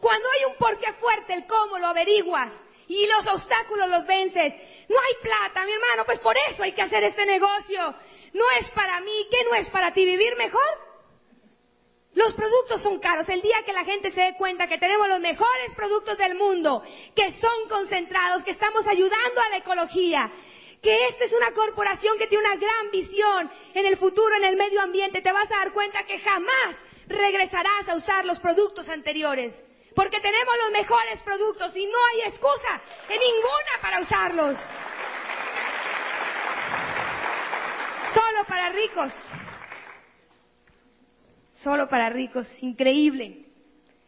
[0.00, 2.52] Cuando hay un porqué fuerte, el cómo lo averiguas
[2.86, 4.54] y los obstáculos los vences.
[4.88, 7.94] No hay plata, mi hermano, pues por eso hay que hacer este negocio.
[8.32, 10.04] No es para mí, ¿qué no es para ti?
[10.04, 10.87] ¿Vivir mejor?
[12.18, 13.28] Los productos son caros.
[13.28, 16.82] El día que la gente se dé cuenta que tenemos los mejores productos del mundo,
[17.14, 20.28] que son concentrados, que estamos ayudando a la ecología,
[20.82, 24.56] que esta es una corporación que tiene una gran visión en el futuro, en el
[24.56, 26.74] medio ambiente, te vas a dar cuenta que jamás
[27.06, 29.62] regresarás a usar los productos anteriores.
[29.94, 34.58] Porque tenemos los mejores productos y no hay excusa en ninguna para usarlos.
[38.12, 39.14] Solo para ricos.
[41.62, 42.62] Solo para ricos.
[42.62, 43.44] Increíble.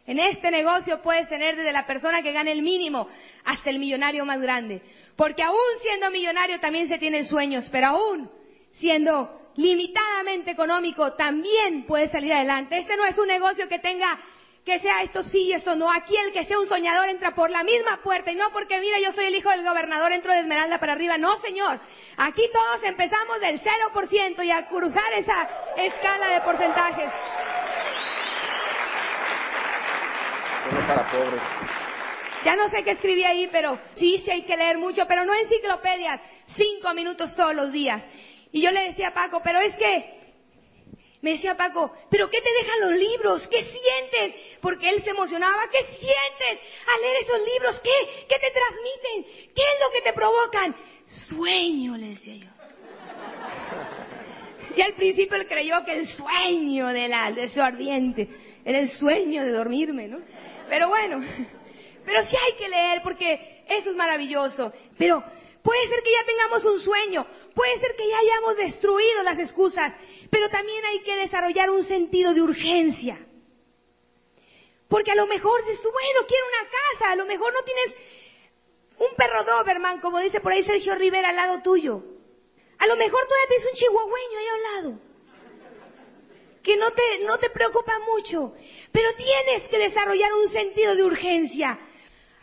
[0.05, 3.07] En este negocio puedes tener desde la persona que gana el mínimo
[3.43, 4.81] hasta el millonario más grande.
[5.15, 8.31] Porque aún siendo millonario también se tienen sueños, pero aún
[8.71, 12.77] siendo limitadamente económico también puedes salir adelante.
[12.77, 14.17] Este no es un negocio que tenga
[14.65, 15.91] que sea esto sí y esto no.
[15.91, 18.99] Aquí el que sea un soñador entra por la misma puerta y no porque mira
[18.99, 21.17] yo soy el hijo del gobernador entro de Esmeralda para arriba.
[21.17, 21.79] No señor.
[22.17, 27.11] Aquí todos empezamos del 0% y a cruzar esa escala de porcentajes.
[32.43, 35.33] Ya no sé qué escribí ahí, pero sí, sí hay que leer mucho, pero no
[35.33, 36.19] enciclopedias.
[36.47, 38.03] Cinco minutos todos los días.
[38.51, 40.21] Y yo le decía a Paco, pero es que,
[41.21, 43.47] me decía Paco, pero ¿qué te dejan los libros?
[43.47, 44.41] ¿Qué sientes?
[44.59, 45.69] Porque él se emocionaba.
[45.71, 46.59] ¿Qué sientes
[46.93, 47.79] al leer esos libros?
[47.79, 48.25] ¿Qué?
[48.27, 49.51] ¿Qué te transmiten?
[49.53, 50.75] ¿Qué es lo que te provocan?
[51.05, 52.47] Sueño, le decía yo.
[54.75, 58.29] Y al principio él creyó que el sueño de la, de ese ardiente
[58.65, 60.19] era el sueño de dormirme, ¿no?
[60.71, 61.21] Pero bueno,
[62.05, 64.71] pero sí hay que leer porque eso es maravilloso.
[64.97, 65.21] Pero
[65.61, 69.91] puede ser que ya tengamos un sueño, puede ser que ya hayamos destruido las excusas,
[70.29, 73.19] pero también hay que desarrollar un sentido de urgencia.
[74.87, 77.97] Porque a lo mejor dices tú, bueno, quiero una casa, a lo mejor no tienes
[78.97, 82.01] un perro Doberman, como dice por ahí Sergio Rivera, al lado tuyo.
[82.77, 84.99] A lo mejor todavía tienes un chihuahueño ahí a un lado.
[86.63, 88.53] Que no te, no te preocupa mucho.
[88.91, 91.79] Pero tienes que desarrollar un sentido de urgencia.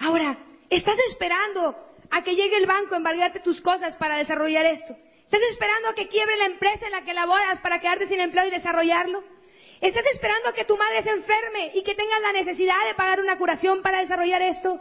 [0.01, 0.39] Ahora,
[0.71, 1.77] ¿estás esperando
[2.11, 4.97] a que llegue el banco a embargarte tus cosas para desarrollar esto?
[5.25, 8.47] ¿Estás esperando a que quiebre la empresa en la que laboras para quedarte sin empleo
[8.47, 9.23] y desarrollarlo?
[9.81, 13.21] ¿Estás esperando a que tu madre se enferme y que tengas la necesidad de pagar
[13.21, 14.81] una curación para desarrollar esto?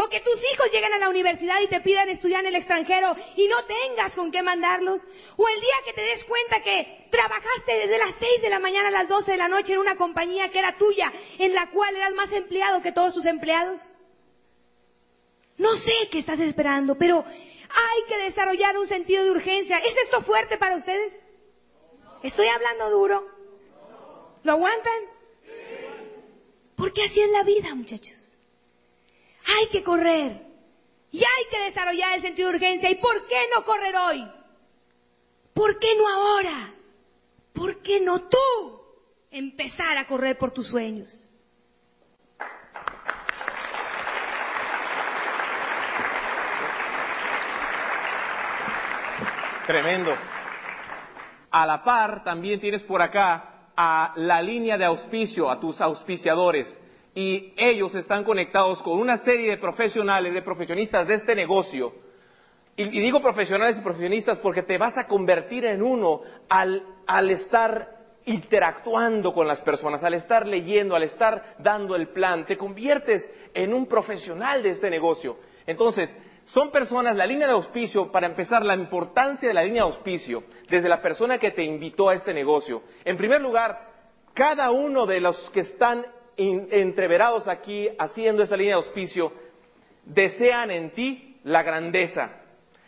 [0.00, 3.16] O que tus hijos lleguen a la universidad y te pidan estudiar en el extranjero
[3.34, 5.02] y no tengas con qué mandarlos.
[5.36, 8.88] O el día que te des cuenta que trabajaste desde las 6 de la mañana
[8.88, 11.96] a las 12 de la noche en una compañía que era tuya, en la cual
[11.96, 13.80] eras más empleado que todos tus empleados.
[15.56, 19.78] No sé qué estás esperando, pero hay que desarrollar un sentido de urgencia.
[19.78, 21.18] ¿Es esto fuerte para ustedes?
[22.22, 23.26] ¿Estoy hablando duro?
[24.44, 25.02] ¿Lo aguantan?
[26.76, 28.17] Porque así es la vida, muchachos.
[29.48, 30.46] Hay que correr.
[31.10, 32.90] Y hay que desarrollar el sentido de urgencia.
[32.90, 34.28] ¿Y por qué no correr hoy?
[35.54, 36.74] ¿Por qué no ahora?
[37.52, 38.38] ¿Por qué no tú
[39.30, 41.26] empezar a correr por tus sueños?
[49.66, 50.14] Tremendo.
[51.50, 56.80] A la par también tienes por acá a la línea de auspicio, a tus auspiciadores
[57.18, 61.92] y ellos están conectados con una serie de profesionales, de profesionistas de este negocio.
[62.76, 68.20] Y, digo profesionales y profesionistas porque te vas a convertir en uno al, al estar
[68.24, 73.74] interactuando con las personas, al estar leyendo, al estar dando el plan, te conviertes en
[73.74, 75.38] un profesional de este negocio.
[75.66, 79.88] Entonces, son personas, la línea de auspicio, para empezar, la importancia de la línea de
[79.88, 82.84] auspicio, desde la persona que te invitó a este negocio.
[83.04, 83.88] En primer lugar,
[84.34, 86.06] cada uno de los que están
[86.38, 89.32] entreverados aquí haciendo esta línea de auspicio,
[90.04, 92.30] desean en ti la grandeza,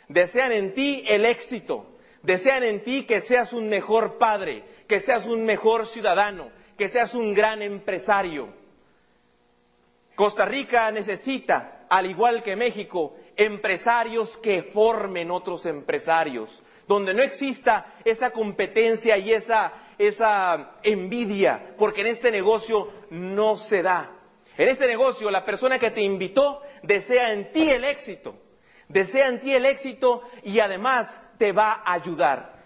[0.09, 1.87] desean en ti el éxito,
[2.23, 7.15] desean en ti que seas un mejor padre, que seas un mejor ciudadano, que seas
[7.15, 8.49] un gran empresario.
[10.15, 17.95] Costa Rica necesita, al igual que México, empresarios que formen otros empresarios, donde no exista
[18.05, 24.11] esa competencia y esa esa envidia, porque en este negocio no se da.
[24.57, 28.35] En este negocio la persona que te invitó desea en ti el éxito,
[28.89, 32.61] desea en ti el éxito y además te va a ayudar.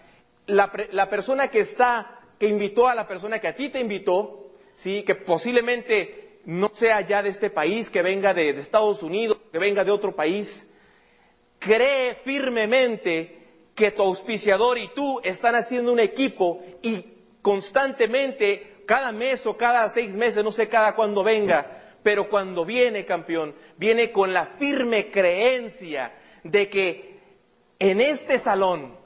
[0.47, 0.71] La,
[1.11, 5.17] persona que está, que invitó a la persona que a ti te invitó, sí, que
[5.17, 9.91] posiblemente no sea ya de este país, que venga de Estados Unidos, que venga de
[9.91, 10.71] otro país,
[11.59, 13.41] cree firmemente
[13.75, 17.14] que tu auspiciador y tú están haciendo un equipo y
[17.45, 23.05] constantemente, cada mes o cada seis meses, no sé cada cuándo venga, pero cuando viene
[23.05, 27.21] campeón, viene con la firme creencia de que
[27.79, 28.97] en este salón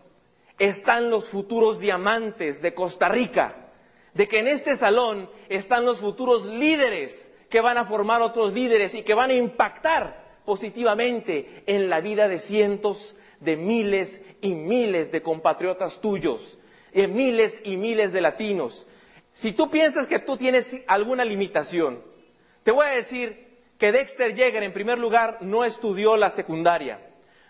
[0.56, 3.72] están los futuros diamantes de Costa Rica,
[4.14, 8.94] de que en este salón están los futuros líderes que van a formar otros líderes
[8.94, 15.10] y que van a impactar positivamente en la vida de cientos de miles y miles
[15.10, 16.60] de compatriotas tuyos,
[16.98, 18.84] de miles y miles de latinos.
[19.30, 22.02] Si tú piensas que tú tienes alguna limitación,
[22.64, 23.46] te voy a decir
[23.78, 26.98] que Dexter Yeager, en primer lugar, no estudió la secundaria,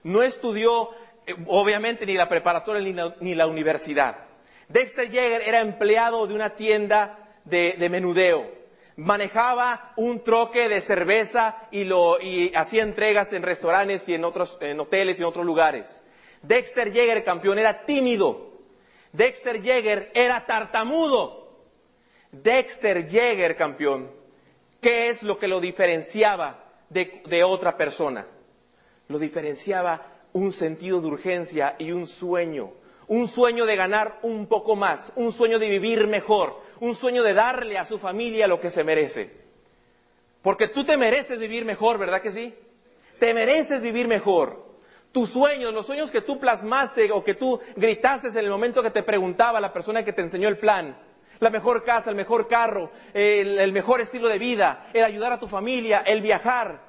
[0.02, 0.90] no estudió,
[1.26, 4.18] eh, obviamente, ni la preparatoria ni la, universidad.
[4.68, 8.58] Dexter Yeager era empleado de una tienda de menudeo
[8.96, 14.58] manejaba un troque de cerveza y, lo, y hacía entregas en restaurantes y en otros
[14.60, 16.02] en hoteles y en otros lugares.
[16.42, 18.47] Dexter Yeager, campeón, era tímido.
[19.18, 21.48] Dexter Yeager era tartamudo.
[22.30, 24.12] Dexter Yeager, campeón,
[24.80, 28.28] ¿qué es lo que lo diferenciaba de, de otra persona?
[29.08, 32.72] Lo diferenciaba un sentido de urgencia y un sueño
[33.08, 37.32] un sueño de ganar un poco más, un sueño de vivir mejor, un sueño de
[37.32, 39.30] darle a su familia lo que se merece.
[40.42, 42.54] Porque tú te mereces vivir mejor, ¿verdad que sí?
[43.18, 44.67] Te mereces vivir mejor.
[45.12, 48.90] Tus sueños, los sueños que tú plasmaste o que tú gritaste en el momento que
[48.90, 50.98] te preguntaba la persona que te enseñó el plan,
[51.40, 55.48] la mejor casa, el mejor carro, el, mejor estilo de vida, el ayudar a tu
[55.48, 56.82] familia, el viajar.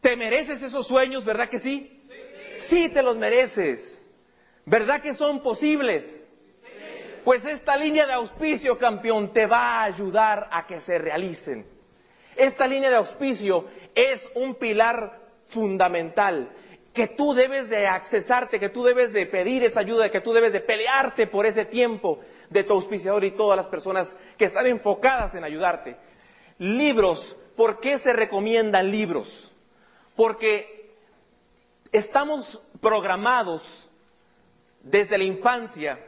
[0.00, 2.06] ¿Te mereces esos sueños, verdad que sí?
[2.58, 4.08] Sí, te los mereces.
[4.64, 6.28] ¿Verdad que son posibles?
[7.24, 11.66] Pues esta línea de auspicio, campeón, te va a ayudar a que se realicen.
[12.36, 16.50] Esta línea de auspicio es un pilar fundamental
[16.94, 20.52] que tú debes de accesarte, que tú debes de pedir esa ayuda, que tú debes
[20.52, 25.34] de pelearte por ese tiempo de tu auspiciador y todas las personas que están enfocadas
[25.34, 25.96] en ayudarte.
[26.58, 29.52] Libros, ¿por qué se recomiendan libros?
[30.14, 30.92] Porque
[31.90, 33.90] estamos programados
[34.80, 35.98] desde la infancia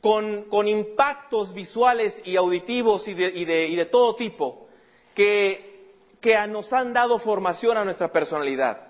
[0.00, 4.68] con, impactos visuales y auditivos y de, todo tipo
[5.12, 5.90] que,
[6.20, 8.89] que nos han dado formación a nuestra personalidad.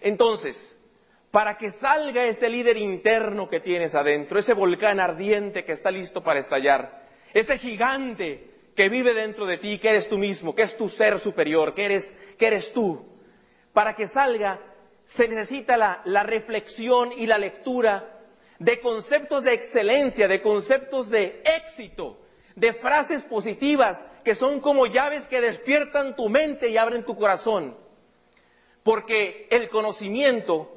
[0.00, 0.78] Entonces,
[1.30, 6.22] para que salga ese líder interno que tienes adentro, ese volcán ardiente que está listo
[6.22, 10.76] para estallar, ese gigante que vive dentro de ti, que eres tú mismo, que es
[10.76, 13.04] tu ser superior, que eres, que eres tú,
[13.72, 14.60] para que salga
[15.04, 18.20] se necesita la, la reflexión y la lectura
[18.58, 22.20] de conceptos de excelencia, de conceptos de éxito,
[22.56, 27.76] de frases positivas que son como llaves que despiertan tu mente y abren tu corazón.
[28.82, 30.70] Porque el conocimiento,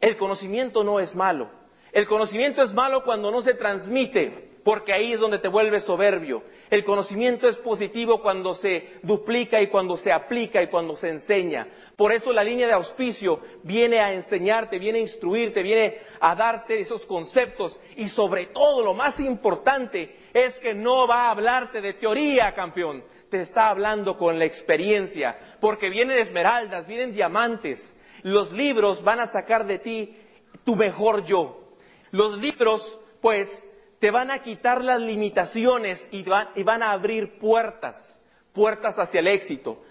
[0.00, 1.50] el conocimiento no es malo.
[1.92, 6.42] El conocimiento es malo cuando no se transmite, porque ahí es donde te vuelves soberbio.
[6.70, 11.68] El conocimiento es positivo cuando se duplica y cuando se aplica y cuando se enseña.
[11.94, 16.80] Por eso la línea de auspicio viene a enseñarte, viene a instruirte, viene a darte
[16.80, 21.94] esos conceptos y sobre todo lo más importante es que no va a hablarte de
[21.94, 23.04] teoría, campeón.
[23.30, 27.96] Te está hablando con la experiencia, porque vienen esmeraldas, vienen diamantes.
[28.22, 30.16] Los libros van a sacar de ti
[30.64, 31.74] tu mejor yo.
[32.10, 33.64] Los libros, pues,
[33.98, 38.20] te van a quitar las limitaciones y van, a abrir puertas,
[38.52, 39.82] puertas hacia el éxito.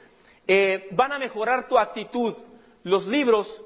[0.48, 2.36] Eh, van a mejorar tu actitud.
[2.84, 3.62] Los libros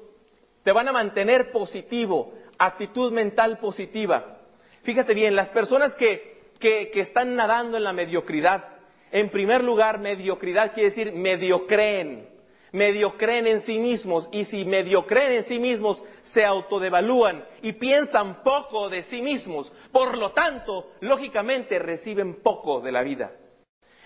[0.64, 4.38] te van a mantener positivo, actitud mental positiva.
[4.82, 8.79] Fíjate bien, las personas que, que, que están nadando en la mediocridad,
[9.12, 12.28] en primer lugar, mediocridad quiere decir medio creen
[12.72, 18.88] en sí mismos y si medio creen en sí mismos se autodevalúan y piensan poco
[18.88, 19.72] de sí mismos.
[19.92, 23.32] Por lo tanto, lógicamente reciben poco de la vida.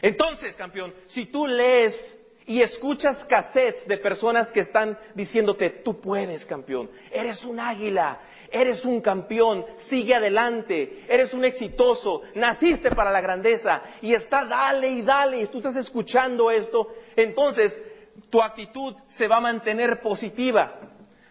[0.01, 6.45] Entonces, campeón, si tú lees y escuchas cassettes de personas que están diciéndote, tú puedes,
[6.45, 8.21] campeón, eres un águila,
[8.55, 13.83] eres un campeón, sigue adelante, eres un exitoso, naciste para la grandeza.
[14.01, 17.83] Y está dale y dale y tú estás escuchando esto, entonces
[18.31, 20.79] tu actitud se va a mantener positiva,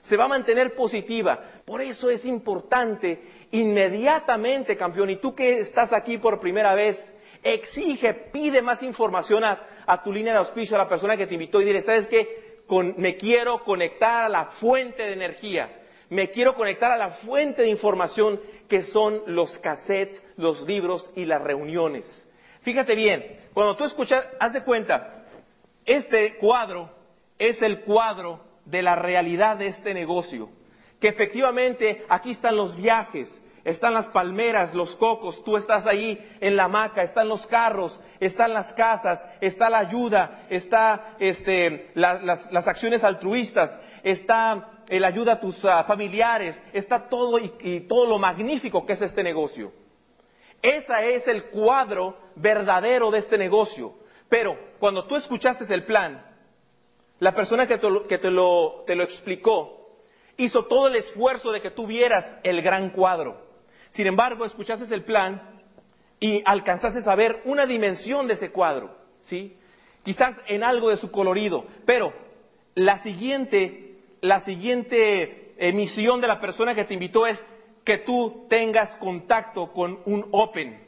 [0.01, 1.41] se va a mantener positiva.
[1.63, 8.13] Por eso es importante inmediatamente, campeón, y tú que estás aquí por primera vez, exige,
[8.13, 11.65] pide más información a, tu línea de auspicio, a la persona que te invitó y
[11.65, 12.43] dile, ¿sabes qué?
[12.97, 15.82] me quiero conectar a la fuente de energía,
[16.13, 18.39] me quiero conectar a la fuente de información
[18.69, 22.29] que son los cassettes, los libros y las reuniones.
[22.61, 25.25] Fíjate bien, cuando tú escuchas, haz de cuenta,
[25.85, 26.91] este cuadro
[27.39, 30.51] es el cuadro de la realidad de este negocio,
[30.99, 36.55] que efectivamente aquí están los viajes, están las palmeras, los cocos, tú estás ahí en
[36.55, 43.03] la hamaca, están los carros, están las casas, está la ayuda, está este, las, acciones
[43.03, 48.93] altruistas, está la ayuda a tus ah, familiares, está todo y, todo lo magnífico que
[48.93, 49.71] es este negocio.
[50.61, 53.95] Ese es el cuadro verdadero de este negocio.
[54.29, 56.25] Pero cuando tú escuchaste el plan,
[57.19, 59.99] la persona que te lo, explicó,
[60.37, 63.41] hizo todo el esfuerzo de que tú vieras el gran cuadro.
[63.89, 65.61] Sin embargo, escuchaste el plan
[66.19, 69.57] y alcanzaste a ver una dimensión de ese cuadro, ¿sí?
[70.03, 72.13] Quizás en algo de su colorido, pero
[72.75, 73.92] la siguiente,
[74.23, 77.45] la siguiente emisión de la persona que te invitó es
[77.83, 80.81] que tú tengas contacto con un Open,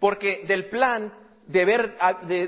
[0.00, 1.14] porque del plan
[1.46, 1.96] de ver,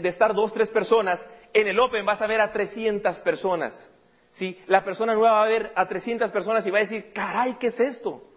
[0.03, 3.93] estar dos, tres personas, en el Open vas a ver a 300 personas.
[4.33, 4.61] ¿sí?
[4.67, 7.69] La persona nueva va a ver a 300 personas y va a decir, caray, ¿qué
[7.69, 8.29] es esto?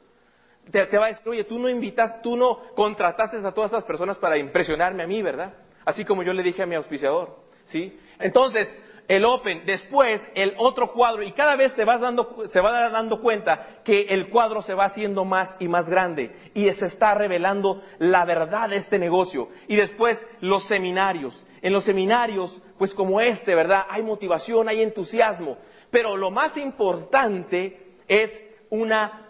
[0.70, 4.20] Te, va a decir, oye, tú no invitas, tú no contrataste a todas esas personas
[4.20, 5.56] para impresionarme a mí, ¿verdad?
[5.86, 8.00] Así como yo le dije a mi auspiciador, ¿sí?
[8.20, 8.76] Entonces,
[9.10, 13.22] el Open, después el otro cuadro, y cada vez te vas dando, se va dando
[13.22, 17.82] cuenta que el cuadro se va haciendo más y más grande, y se está revelando
[17.98, 19.50] la verdad de este negocio.
[19.68, 21.44] Y después los seminarios.
[21.64, 23.88] En los seminarios, pues como este, ¿verdad?
[23.90, 25.58] Hay motivación, hay entusiasmo,
[25.90, 29.28] pero lo más importante es una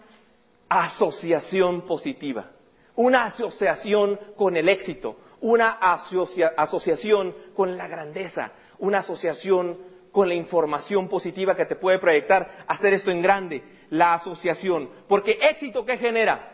[0.68, 2.50] asociación positiva,
[2.96, 9.78] una asociación con el éxito, una asociación con la grandeza, una asociación
[10.12, 14.90] con la información positiva que te puede proyectar hacer esto en grande, la asociación.
[15.08, 16.52] Porque éxito que genera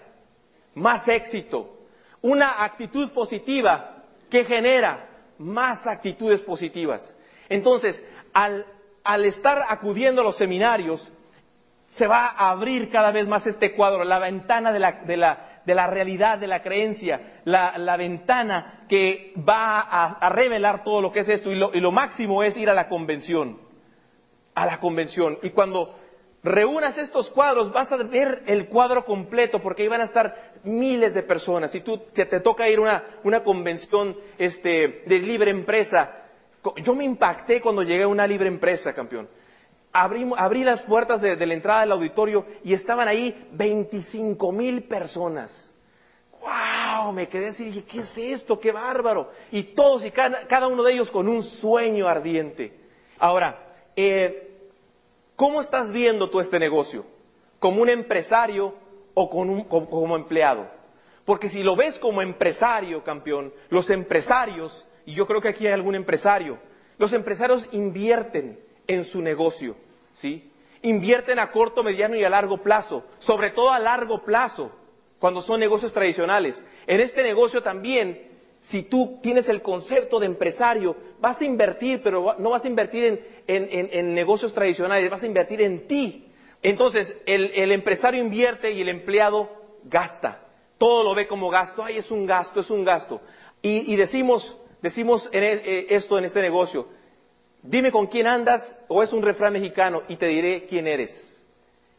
[0.75, 1.79] más éxito,
[2.21, 5.09] una actitud positiva que genera
[5.39, 7.17] más actitudes positivas.
[7.49, 8.05] Entonces,
[8.35, 8.67] al
[9.07, 11.13] al estar acudiendo a los seminarios,
[11.87, 16.47] se va a abrir cada vez más este cuadro, la ventana de la, realidad, de
[16.47, 21.51] la creencia, la, ventana que va a, revelar todo lo que es esto.
[21.51, 23.59] Y lo, y lo máximo es ir a la convención,
[24.55, 25.39] a la convención.
[25.43, 25.95] Y cuando
[26.43, 31.15] reúnas estos cuadros, vas a ver el cuadro completo, porque ahí van a estar miles
[31.15, 31.73] de personas.
[31.73, 36.23] Si tú te, te toca ir a una, una convención este, de libre empresa,
[36.77, 39.29] yo me impacté cuando llegué a una libre empresa, campeón.
[39.99, 45.75] Abrí, las puertas de, la entrada del auditorio y estaban ahí 25 mil personas.
[46.41, 47.13] ¡Wow!
[47.13, 48.61] Me quedé así y dije, ¿qué es esto?
[48.61, 49.31] ¡Qué bárbaro!
[49.51, 52.79] Y todos y cada, uno de ellos con un sueño ardiente.
[53.19, 54.59] Ahora, eh,
[55.35, 57.07] ¿cómo estás viendo tú este negocio?
[57.59, 58.75] ¿Como un empresario
[59.15, 60.69] o como empleado?
[61.25, 65.73] Porque si lo ves como empresario, campeón, los empresarios y yo creo que aquí hay
[65.73, 66.59] algún empresario.
[66.99, 69.77] Los empresarios invierten en su negocio,
[70.17, 70.51] ¿sí?
[70.83, 74.73] Invierten a corto, mediano y a largo plazo, sobre todo a largo plazo,
[75.19, 76.63] cuando son negocios tradicionales.
[76.87, 78.29] En este negocio también,
[78.61, 83.43] si tú tienes el concepto de empresario, vas a invertir, pero no vas a invertir
[83.47, 86.29] en, negocios tradicionales, vas a invertir en ti.
[86.63, 89.51] Entonces, el, empresario invierte y el empleado
[89.85, 90.43] gasta.
[90.79, 91.85] Todo lo ve como gasto.
[91.85, 93.21] Ay, es un gasto, es un gasto.
[93.63, 96.89] y decimos, decimos en eh, esto en este negocio,
[97.63, 101.47] dime con quién andas o es un refrán mexicano y te diré quién eres.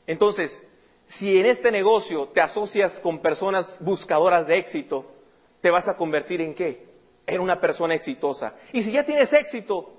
[0.06, 0.68] Entonces,
[1.08, 5.06] si en este negocio te asocias con personas buscadoras de éxito,
[5.62, 6.86] te vas a convertir en qué?
[7.26, 8.56] En una persona exitosa.
[8.74, 9.94] Y si ya tienes éxito,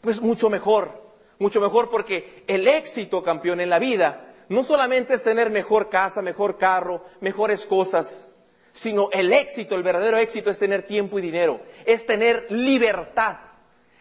[0.00, 1.02] pues mucho mejor,
[1.38, 6.22] mucho mejor porque el éxito, campeón, en la vida, no solamente es tener mejor casa,
[6.22, 8.28] mejor carro, mejores cosas,
[8.72, 13.38] sino el éxito, el verdadero éxito es tener tiempo y dinero, es tener libertad,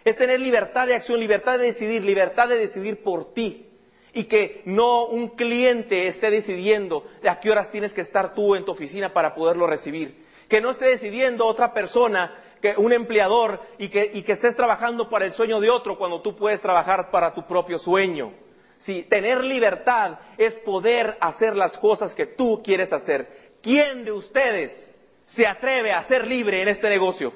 [0.03, 3.69] es tener libertad de acción, libertad de decidir, libertad de decidir por ti.
[4.13, 8.63] Y que no un cliente esté decidiendo a qué horas tienes que estar tú en
[8.63, 10.23] tu oficina para poderlo recibir.
[10.47, 15.31] Que no esté decidiendo otra persona, que un empleador, y que, estés trabajando para el
[15.31, 18.33] sueño de otro cuando tú puedes trabajar para tu propio sueño.
[18.77, 23.55] Sí, tener libertad es poder hacer las cosas que tú quieres hacer.
[23.63, 24.93] ¿Quién de ustedes
[25.25, 27.33] se atreve a ser libre en este negocio?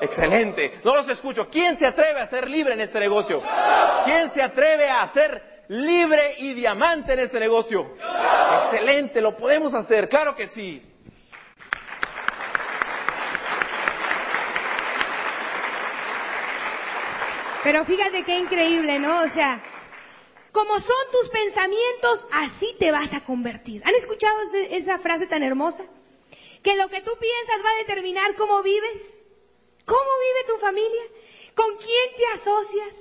[0.00, 0.80] Excelente.
[0.84, 1.48] No los escucho.
[1.48, 3.42] ¿Quién se atreve a ser libre en este negocio?
[4.04, 7.96] ¿Quién se atreve a ser libre y diamante en este negocio?
[8.58, 9.20] Excelente.
[9.20, 10.08] Lo podemos hacer.
[10.08, 10.82] Claro que sí.
[17.62, 19.22] Pero fíjate qué increíble, ¿no?
[19.22, 19.64] O sea,
[20.52, 23.82] como son tus pensamientos, así te vas a convertir.
[23.86, 24.38] ¿Han escuchado
[24.70, 25.82] esa frase tan hermosa?
[26.62, 29.13] Que lo que tú piensas va a determinar cómo vives.
[29.84, 31.02] ¿Cómo vive tu familia?
[31.54, 32.96] ¿Con quién te asocias?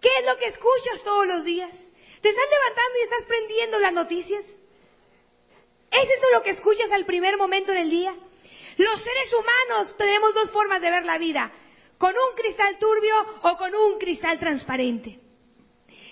[0.00, 1.72] ¿Qué es lo que escuchas todos los días?
[2.20, 4.44] ¿Te estás levantando y estás prendiendo las noticias?
[5.90, 8.14] ¿Es eso lo que escuchas al primer momento en el día?
[8.76, 11.52] Los seres humanos tenemos dos formas de ver la vida,
[11.98, 15.20] con un cristal turbio o con un cristal transparente.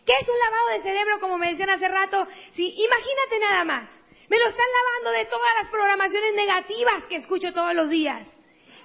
[0.04, 2.26] ¿Qué es un lavado de cerebro, como me decían hace rato?
[2.52, 4.02] Sí, imagínate nada más.
[4.28, 8.28] Me lo están lavando de todas las programaciones negativas que escucho todos los días.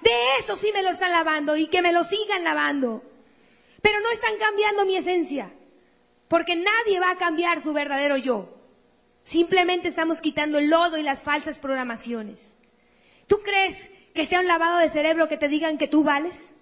[0.02, 3.02] De eso sí me lo están lavando y que me lo sigan lavando.
[3.82, 5.52] Pero no están cambiando mi esencia.
[6.28, 8.54] Porque nadie va a cambiar su verdadero yo.
[9.24, 12.56] Simplemente estamos quitando el lodo y las falsas programaciones.
[13.26, 16.54] ¿Tú crees que sea un lavado de cerebro que te digan que tú vales?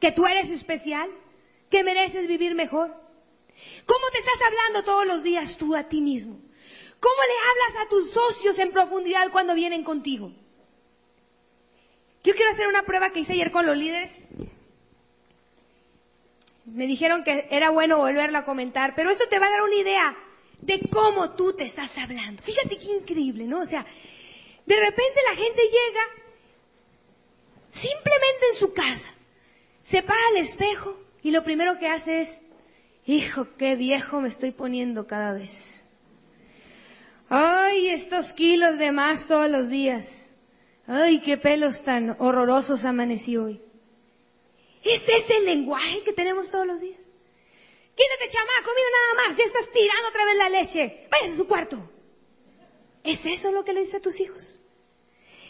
[0.00, 1.08] ¿Que tú eres especial?
[1.70, 2.88] ¿Que mereces vivir mejor?
[3.86, 6.40] ¿Cómo te estás hablando todos los días tú a ti mismo?
[7.00, 10.32] ¿Cómo le hablas a tus socios en profundidad cuando vienen contigo?
[12.24, 14.12] Yo quiero hacer una prueba que hice ayer con los líderes.
[16.64, 19.76] Me dijeron que era bueno volverla a comentar, pero esto te va a dar una
[19.76, 20.16] idea
[20.62, 22.42] de cómo tú te estás hablando.
[22.42, 23.60] Fíjate qué increíble, ¿no?
[23.60, 23.84] O sea,
[24.64, 26.00] de repente la gente llega
[27.70, 29.14] simplemente en su casa,
[29.82, 32.40] se para al espejo y lo primero que hace es,
[33.04, 35.84] hijo, qué viejo me estoy poniendo cada vez.
[37.28, 40.23] Ay, estos kilos de más todos los días.
[40.86, 43.60] Ay, qué pelos tan horrorosos amanecí hoy.
[44.82, 47.00] ¿Ese es el lenguaje que tenemos todos los días?
[47.96, 51.06] Quítate, chamaco, mira nada más, ya estás tirando otra vez la leche.
[51.10, 51.90] Váyase a su cuarto.
[53.02, 54.60] ¿Es eso lo que le dice a tus hijos?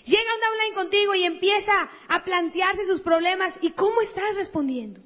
[0.04, 1.72] Llega un downline contigo y empieza
[2.08, 5.00] a plantearse sus problemas y cómo estás respondiendo.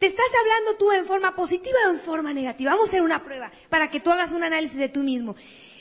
[0.00, 2.72] ¿Te estás hablando tú en forma positiva o en forma negativa?
[2.72, 5.36] Vamos a hacer una prueba para que tú hagas un análisis de tú mismo.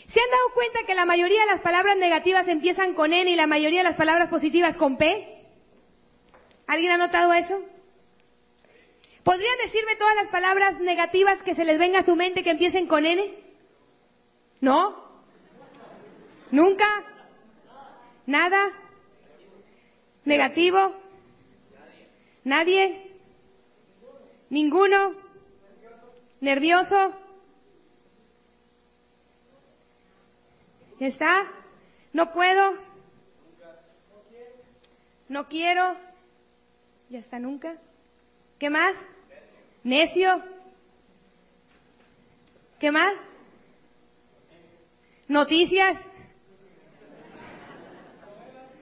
[0.10, 3.36] ¿Se han dado cuenta que la mayoría de las palabras negativas empiezan con N y
[3.36, 5.45] la mayoría de las palabras positivas con P?
[6.66, 7.64] ¿Alguien ha notado eso?
[9.24, 12.88] ¿Podrían decirme todas las palabras negativas que se les venga a su mente que empiecen
[12.88, 13.24] con N?
[14.62, 14.95] ¿No?
[16.49, 16.88] ¿Nunca?
[18.26, 18.72] ¿Nada?
[20.26, 20.95] ¿Negativo?
[22.43, 23.12] ¿Nadie?
[24.49, 25.14] ¿Ninguno?
[26.41, 27.14] ¿Nervioso?
[31.08, 31.45] Está?
[32.14, 32.74] ¿No puedo?
[35.30, 35.95] ¿No quiero?
[37.10, 37.76] ¿Ya está nunca?
[38.58, 38.95] ¿Qué más?
[39.84, 40.43] Necio.
[42.80, 43.14] ¿Qué más?
[45.28, 45.97] Noticias.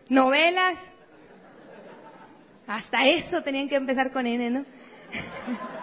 [0.10, 0.78] Novelas.
[2.66, 4.66] Hasta eso tenían que empezar con N, ¿no?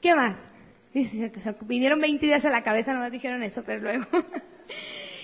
[0.00, 0.36] ¿Qué más?
[1.62, 4.06] Vinieron 20 días a la cabeza, no me dijeron eso, pero luego.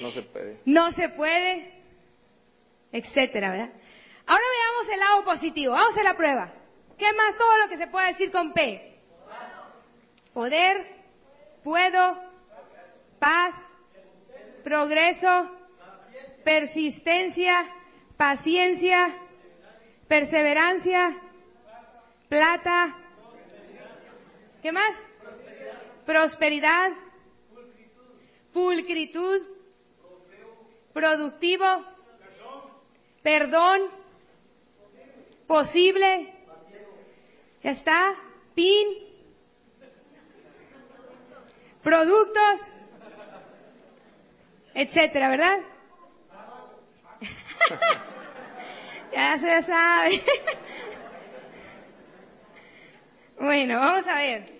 [0.01, 0.57] No se puede.
[0.65, 1.73] No se puede,
[2.93, 3.71] etcétera, ¿verdad?
[4.27, 5.75] Ahora veamos el lado positivo.
[5.75, 6.53] Vamos a la prueba.
[6.99, 7.37] ¿Qué más?
[7.37, 8.99] Todo lo que se puede decir con P.
[10.35, 10.87] Poder,
[11.63, 12.17] puedo,
[13.19, 13.55] paz,
[14.63, 15.51] progreso,
[16.45, 17.65] persistencia,
[18.17, 19.09] paciencia,
[20.09, 21.17] perseverancia,
[22.29, 22.97] plata.
[24.63, 24.95] ¿Qué más?
[26.11, 26.91] Prosperidad,
[28.53, 29.43] pulcritud,
[30.93, 31.85] productivo,
[33.23, 33.83] perdón,
[35.47, 36.35] posible.
[37.63, 38.17] ¿Ya está?
[38.57, 38.89] PIN.
[41.81, 42.61] Productos.
[44.75, 45.59] Etcétera, ¿verdad?
[49.13, 50.23] ya se sabe.
[53.39, 54.60] bueno, vamos a ver.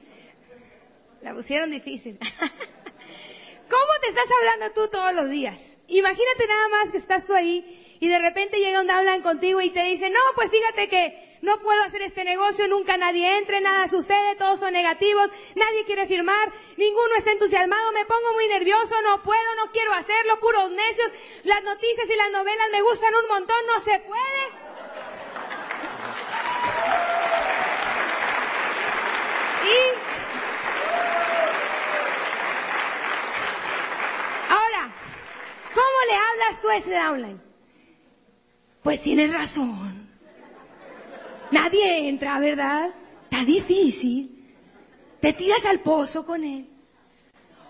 [1.23, 2.19] La pusieron difícil.
[3.71, 5.77] ¿Cómo te estás hablando tú todos los días?
[5.87, 9.71] Imagínate nada más que estás tú ahí y de repente llega un hablan contigo y
[9.71, 13.89] te dice, no, pues fíjate que no puedo hacer este negocio, nunca nadie entre, nada
[13.89, 19.23] sucede, todos son negativos, nadie quiere firmar, ninguno está entusiasmado, me pongo muy nervioso, no
[19.23, 21.13] puedo, no quiero hacerlo, puros necios,
[21.45, 24.71] las noticias y las novelas me gustan un montón, no se puede.
[29.63, 30.11] Y
[34.49, 34.93] ahora,
[35.75, 37.41] ¿cómo le hablas tú a ese downline?
[38.83, 40.09] Pues tienes razón.
[41.51, 42.95] Nadie entra, ¿verdad?
[43.25, 44.55] Está difícil.
[45.21, 46.69] Te tiras al pozo con él.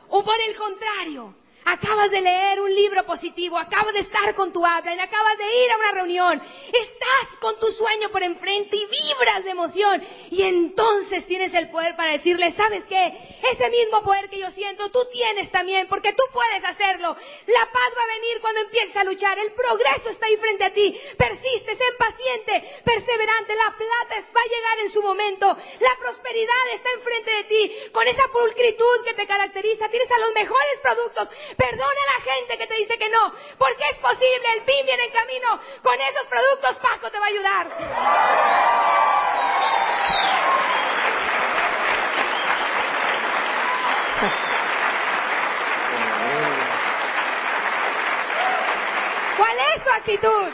[0.08, 4.64] O por el contrario, Acabas de leer un libro positivo, acabas de estar con tu
[4.64, 9.44] habla, acabas de ir a una reunión, estás con tu sueño por enfrente y vibras
[9.44, 10.02] de emoción.
[10.30, 13.12] Y entonces tienes el poder para decirle, ¿sabes qué?
[13.52, 17.14] Ese mismo poder que yo siento, tú tienes también, porque tú puedes hacerlo.
[17.46, 20.72] La paz va a venir cuando empieces a luchar, el progreso está ahí frente a
[20.72, 20.98] ti.
[21.16, 25.46] Persiste, sé paciente, perseverante, la plata va a llegar en su momento,
[25.80, 30.34] la prosperidad está enfrente de ti, con esa pulcritud que te caracteriza, tienes a los
[30.34, 31.28] mejores productos
[31.60, 35.04] Perdona a la gente que te dice que no, porque es posible, el PIN viene
[35.04, 35.60] en camino.
[35.82, 37.66] Con esos productos Paco te va a ayudar.
[49.36, 50.52] ¿Cuál es su actitud?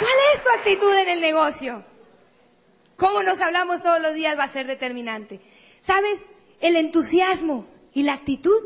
[0.00, 1.91] ¿Cuál es tu actitud en el negocio?
[2.96, 5.40] Cómo nos hablamos todos los días va a ser determinante.
[5.80, 6.20] ¿Sabes?
[6.60, 8.62] El entusiasmo y la actitud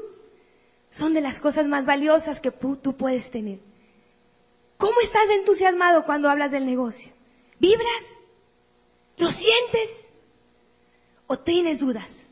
[0.90, 3.58] son de las cosas más valiosas que tú puedes tener.
[4.76, 7.12] ¿Cómo estás entusiasmado cuando hablas del negocio?
[7.58, 8.04] ¿Vibras?
[9.16, 9.90] ¿Lo sientes?
[11.26, 12.28] ¿O tienes dudas?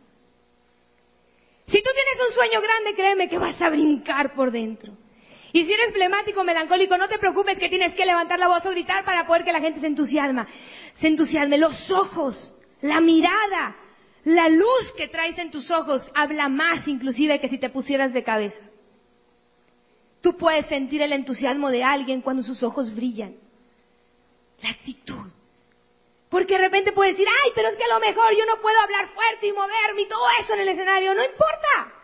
[1.66, 4.92] Si tú tienes un sueño grande, créeme que vas a brincar por dentro.
[5.54, 8.70] Y si eres flemático, melancólico, no te preocupes que tienes que levantar la voz o
[8.70, 10.48] gritar para poder que la gente se entusiasma.
[10.94, 11.58] Se entusiasme.
[11.58, 13.76] Los ojos, la mirada,
[14.24, 18.24] la luz que traes en tus ojos habla más inclusive que si te pusieras de
[18.24, 18.64] cabeza.
[20.22, 23.36] Tú puedes sentir el entusiasmo de alguien cuando sus ojos brillan.
[24.60, 25.30] La actitud.
[26.30, 28.80] Porque de repente puedes decir, ay, pero es que a lo mejor yo no puedo
[28.80, 31.14] hablar fuerte y moverme y todo eso en el escenario.
[31.14, 31.94] No importa.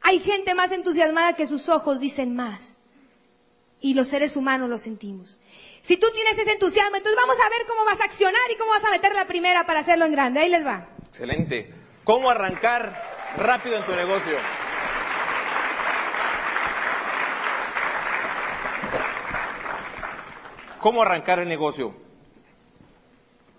[0.00, 2.79] Hay gente más entusiasmada que sus ojos dicen más.
[3.80, 5.40] Y los seres humanos lo sentimos.
[5.82, 8.70] Si tú tienes ese entusiasmo, entonces vamos a ver cómo vas a accionar y cómo
[8.70, 10.40] vas a meter la primera para hacerlo en grande.
[10.40, 10.88] Ahí les va.
[11.08, 11.72] Excelente.
[12.04, 14.36] ¿Cómo arrancar rápido en tu negocio?
[20.80, 21.94] ¿Cómo arrancar el negocio?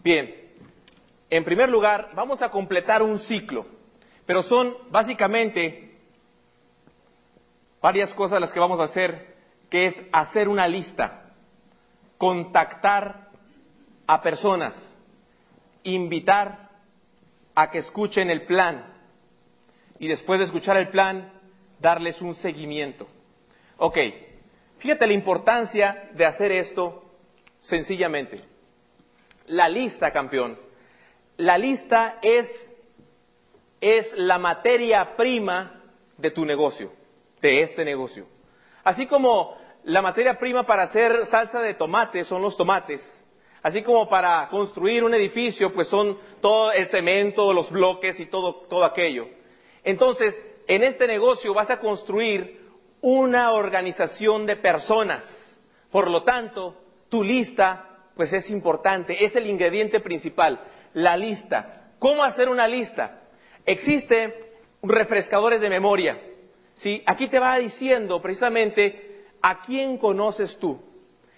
[0.04, 0.36] Bien,
[1.30, 3.68] en primer lugar, vamos a completar un ciclo,
[4.26, 5.96] pero son básicamente
[7.80, 9.31] varias cosas las que vamos a hacer,
[9.72, 11.32] que es hacer una lista,
[12.18, 13.30] contactar
[14.06, 14.98] a personas,
[15.84, 16.70] invitar
[17.56, 18.94] a que escuchen el plan
[19.98, 21.32] y después de escuchar el plan,
[21.80, 23.08] darles un seguimiento.
[23.78, 23.98] Ok,
[24.78, 27.06] fíjate la importancia de hacer esto
[27.62, 28.44] sencillamente.
[29.48, 30.60] La lista, campeón.
[31.38, 32.74] La lista es,
[33.80, 35.82] es la materia prima
[36.18, 36.92] de tu negocio,
[37.40, 38.28] de este negocio.
[38.84, 43.24] Así como la materia prima para hacer salsa de tomate son los tomates,
[43.64, 48.56] así como para construir un edificio, pues son todo el cemento, los bloques y todo,
[48.56, 49.28] todo aquello.
[49.84, 52.62] Entonces, en este negocio vas a construir
[53.02, 55.60] una organización de personas.
[55.90, 56.78] Por lo tanto,
[57.10, 60.62] tu lista, pues es importante, es el ingrediente principal,
[60.94, 61.92] la lista.
[62.00, 63.22] ¿Cómo hacer una lista?
[63.66, 64.34] Existen
[64.84, 66.22] refrescadores de memoria.
[66.74, 67.04] ¿sí?
[67.06, 69.11] Aquí te va diciendo precisamente
[69.42, 70.80] a quién conoces tú.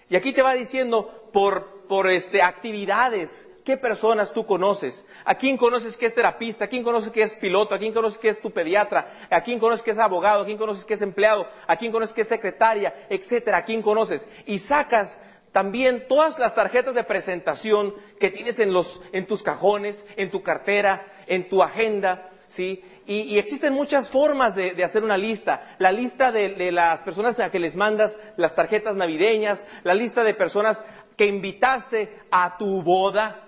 [0.08, 5.56] Y aquí te va diciendo por, por este, actividades, qué personas tú conoces, a quién
[5.56, 8.40] conoces que es terapista, a quién conoces que es piloto, a quién conoces que es
[8.40, 11.76] tu pediatra, a quién conoces que es abogado, a quién conoces que es empleado, a
[11.76, 14.28] quién conoces que es secretaria, etcétera, a quién conoces.
[14.44, 15.18] Y sacas
[15.50, 20.42] también todas las tarjetas de presentación que tienes en, los, en tus cajones, en tu
[20.42, 22.84] cartera, en tu agenda, ¿sí?
[23.06, 25.76] Y, existen muchas formas de, hacer una lista.
[25.78, 30.34] La lista de, las personas a que les mandas las tarjetas navideñas, la lista de
[30.34, 30.82] personas
[31.16, 33.40] que invitaste a tu boda.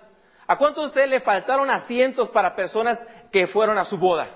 [0.47, 4.29] ¿A cuántos de ustedes le faltaron asientos para personas que fueron a su boda?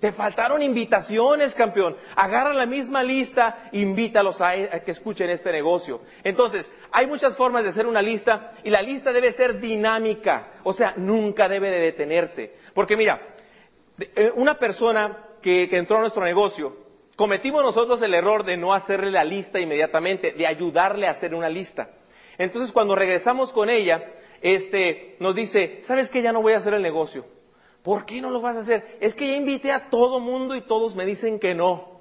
[0.00, 1.96] Te faltaron invitaciones, campeón.
[2.16, 6.02] Agarra la misma lista, invítalos a, que escuchen este negocio.
[6.22, 10.48] Entonces, hay muchas formas de hacer una lista y la lista debe ser dinámica.
[10.64, 12.54] O sea, nunca debe de detenerse.
[12.74, 13.35] Porque mira,
[14.34, 16.76] una persona que, que entró a nuestro negocio,
[17.16, 21.48] cometimos nosotros el error de no hacerle la lista inmediatamente, de ayudarle a hacer una
[21.48, 21.90] lista.
[22.38, 24.04] Entonces, cuando regresamos con ella,
[24.42, 26.22] este, nos dice, ¿sabes qué?
[26.22, 27.24] Ya no voy a hacer el negocio.
[27.82, 28.98] ¿Por qué no lo vas a hacer?
[29.00, 32.00] Es que ya invité a todo mundo y todos me dicen que no.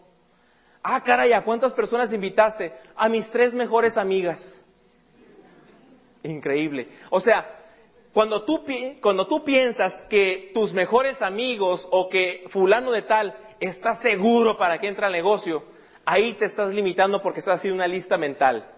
[0.83, 2.73] Ah, caray, ¿a cuántas personas invitaste?
[2.95, 4.63] A mis tres mejores amigas.
[6.23, 6.89] Increíble.
[7.09, 7.64] O sea,
[8.15, 8.63] cuando tú,
[9.01, 14.79] cuando tú piensas que tus mejores amigos o que fulano de tal está seguro para
[14.79, 15.63] que entre al negocio,
[16.05, 18.71] ahí te estás limitando porque estás haciendo una lista mental.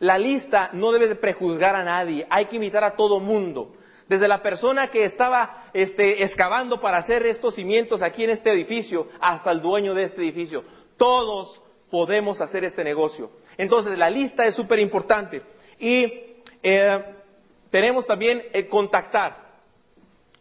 [0.00, 3.76] La lista no debe de prejuzgar a nadie, hay que invitar a todo mundo
[4.08, 9.06] desde la persona que estaba este, excavando para hacer estos cimientos aquí en este edificio
[9.20, 10.64] hasta el dueño de este edificio.
[10.96, 13.30] Todos podemos hacer este negocio.
[13.58, 15.40] Entonces, la lista es súper importante.
[15.78, 17.21] Y eh,
[17.72, 19.50] tenemos también el contactar.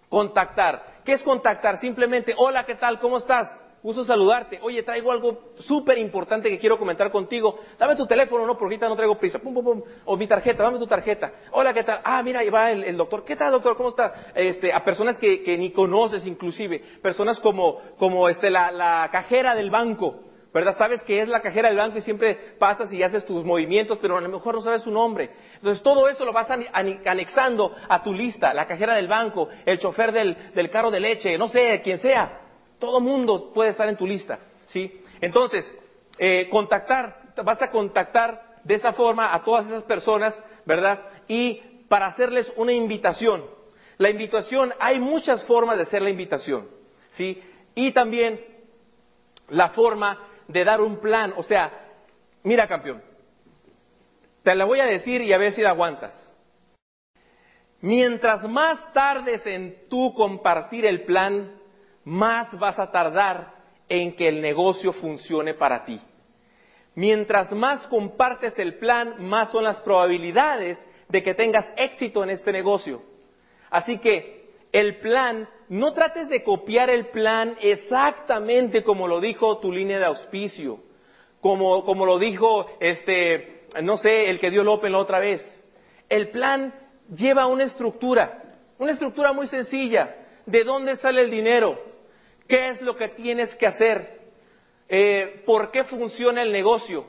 [0.09, 1.01] Contactar.
[1.03, 1.77] ¿Qué es contactar?
[1.77, 2.99] Simplemente, hola, ¿qué tal?
[2.99, 3.59] ¿Cómo estás?
[3.83, 4.59] gusto saludarte.
[4.61, 7.59] Oye, traigo algo súper importante que quiero comentar contigo.
[7.79, 9.39] Dame tu teléfono, no, porque ahorita no traigo prisa.
[9.39, 9.81] Pum, pum, pum.
[10.05, 11.33] O mi tarjeta, dame tu tarjeta.
[11.51, 12.01] Hola, ¿qué tal?
[12.03, 13.23] Ah, mira, ahí va el, doctor.
[13.25, 13.75] ¿Qué tal, doctor?
[13.75, 14.13] ¿Cómo está?
[14.35, 16.79] Este, a personas que, que ni conoces inclusive.
[17.01, 20.31] Personas como, como este, la cajera del banco.
[20.53, 20.73] ¿verdad?
[20.73, 24.17] Sabes que es la cajera del banco y siempre pasas y haces tus movimientos, pero
[24.17, 25.31] a lo mejor no sabes su nombre.
[25.61, 30.11] Entonces todo eso lo vas anexando a tu lista, la cajera del banco, el chofer
[30.11, 32.39] del, carro de leche, no sé, quien sea.
[32.79, 35.03] Todo mundo puede estar en tu lista, ¿sí?
[35.21, 35.71] Entonces,
[36.17, 40.99] eh, contactar, vas a contactar de esa forma a todas esas personas, ¿verdad?
[41.27, 43.45] Y para hacerles una invitación.
[43.99, 46.67] La invitación, hay muchas formas de hacer la invitación,
[47.11, 47.39] ¿sí?
[47.75, 48.43] Y también
[49.47, 51.71] la forma de dar un plan, o sea,
[52.41, 53.03] mira campeón,
[54.43, 56.33] te la voy a decir y a ver si la aguantas.
[57.81, 61.59] Mientras más tardes en tú compartir el plan,
[62.03, 63.55] más vas a tardar
[63.89, 65.99] en que el negocio funcione para ti.
[66.93, 72.51] Mientras más compartes el plan, más son las probabilidades de que tengas éxito en este
[72.51, 73.01] negocio.
[73.69, 79.71] Así que el plan, no trates de copiar el plan exactamente como lo dijo tu
[79.71, 80.79] línea de auspicio,
[81.41, 85.65] como, como lo dijo este, no sé, el que dio López la otra vez.
[86.09, 86.73] El plan
[87.15, 88.43] lleva una estructura,
[88.77, 90.17] una estructura muy sencilla.
[90.45, 91.81] ¿De dónde sale el dinero?
[92.47, 94.19] ¿Qué es lo que tienes que hacer?
[94.89, 97.05] Eh, ¿Por qué funciona el negocio?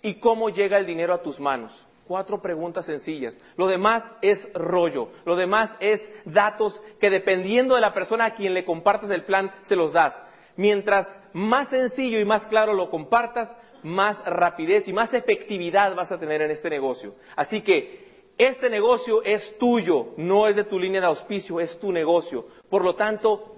[0.00, 1.86] ¿Y cómo llega el dinero a tus manos?
[2.06, 3.38] Cuatro preguntas sencillas.
[3.56, 5.10] Lo demás es rollo.
[5.26, 9.52] Lo demás es datos que dependiendo de la persona a quien le compartas el plan,
[9.60, 10.22] se los das.
[10.56, 16.18] Mientras más sencillo y más claro lo compartas, más rapidez y más efectividad vas a
[16.18, 17.14] tener en este negocio.
[17.36, 18.08] Así que
[18.38, 22.46] este negocio es tuyo, no es de tu línea de auspicio, es tu negocio.
[22.68, 23.56] Por lo tanto,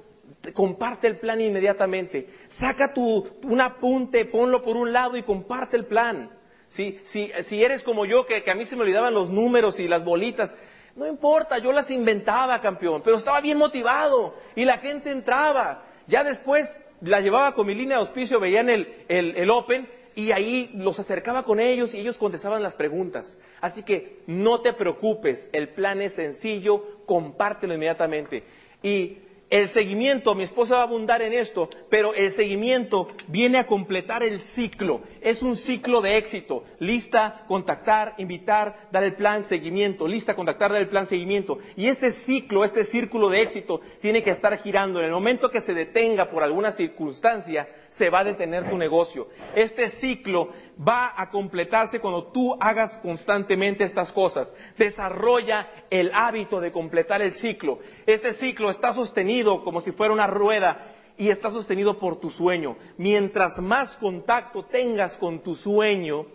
[0.55, 2.29] comparte el plan inmediatamente.
[2.49, 6.31] Saca tu, un apunte, ponlo por un lado y comparte el plan.
[6.69, 9.89] Si, si, si eres como yo, que, a mí se me olvidaban los números y
[9.89, 10.55] las bolitas,
[10.97, 15.85] no importa, yo las inventaba, campeón, pero estaba bien motivado y la gente entraba.
[16.07, 20.33] Ya después la llevaba con mi línea de auspicio, veían el, el, el Open y
[20.33, 23.39] ahí los acercaba con ellos y ellos contestaban las preguntas.
[23.61, 28.45] Así que no te preocupes, el plan es sencillo, compártelo inmediatamente.
[28.83, 29.19] Y
[29.51, 34.23] el seguimiento, mi esposa va a abundar en esto, pero el seguimiento viene a completar
[34.23, 35.01] el ciclo.
[35.21, 36.63] Es un ciclo de éxito.
[36.79, 40.07] Lista, contactar, invitar, dar el plan, seguimiento.
[40.07, 41.59] Lista, contactar, dar el plan, seguimiento.
[41.77, 45.01] Y este ciclo, este círculo de éxito tiene que estar girando.
[45.01, 49.29] En el momento que se detenga por alguna circunstancia, se va a detener tu negocio.
[49.55, 54.55] Este ciclo va a completarse cuando tú hagas constantemente estas cosas.
[54.79, 57.81] Desarrolla el hábito de completar el ciclo.
[58.07, 62.77] Este ciclo está sostenido como si fuera una rueda y está sostenido por tu sueño.
[62.97, 66.27] Mientras más contacto tengas con tu sueño,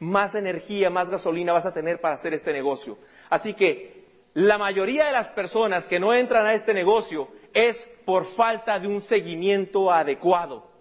[0.00, 2.98] más energía, más gasolina vas a tener para hacer este negocio.
[3.28, 4.02] Así que
[4.34, 8.88] la mayoría de las personas que no entran a este negocio es por falta de
[8.88, 10.71] un seguimiento adecuado.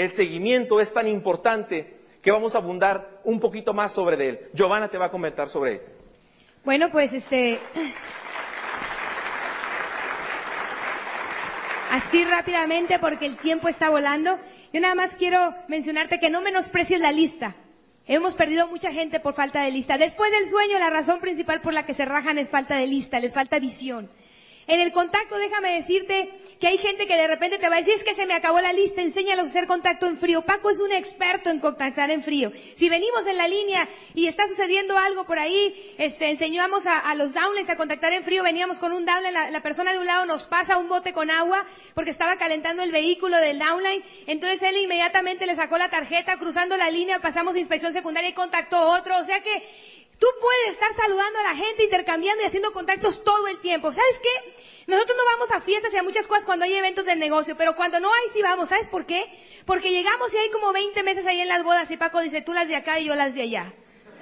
[0.00, 4.40] El seguimiento es tan importante que vamos a abundar un poquito más sobre él.
[4.54, 5.80] Giovanna te va a comentar sobre él.
[6.64, 7.58] Bueno, pues este...
[11.90, 14.38] Así rápidamente porque el tiempo está volando.
[14.72, 17.54] Yo nada más quiero mencionarte que no menosprecies la lista.
[18.06, 19.98] Hemos perdido mucha gente por falta de lista.
[19.98, 23.20] Después del sueño, la razón principal por la que se rajan es falta de lista,
[23.20, 24.10] les falta visión.
[24.66, 26.30] En el contacto, déjame decirte
[26.60, 28.60] que hay gente que de repente te va a decir, es que se me acabó
[28.60, 30.42] la lista, enséñalos a hacer contacto en frío.
[30.42, 32.52] Paco es un experto en contactar en frío.
[32.76, 37.32] Si venimos en la línea y está sucediendo algo por ahí, este, enseñamos a, los
[37.32, 40.44] downlines a contactar en frío, veníamos con un downline, la, persona de un lado nos
[40.44, 45.46] pasa un bote con agua porque estaba calentando el vehículo del downline, entonces él inmediatamente
[45.46, 49.42] le sacó la tarjeta, cruzando la línea, pasamos inspección secundaria y contactó otro, o sea
[49.42, 49.62] que
[50.18, 53.92] tú puedes estar saludando a la gente, intercambiando y haciendo contactos todo el tiempo.
[53.92, 54.59] ¿Sabes qué?
[54.90, 57.76] Nosotros no vamos a fiestas y a muchas cosas cuando hay eventos del negocio, pero
[57.76, 58.68] cuando no hay sí vamos.
[58.68, 59.24] ¿Sabes por qué?
[59.64, 62.52] Porque llegamos y hay como 20 meses ahí en las bodas y Paco dice, tú
[62.52, 63.72] las de acá y yo las de allá.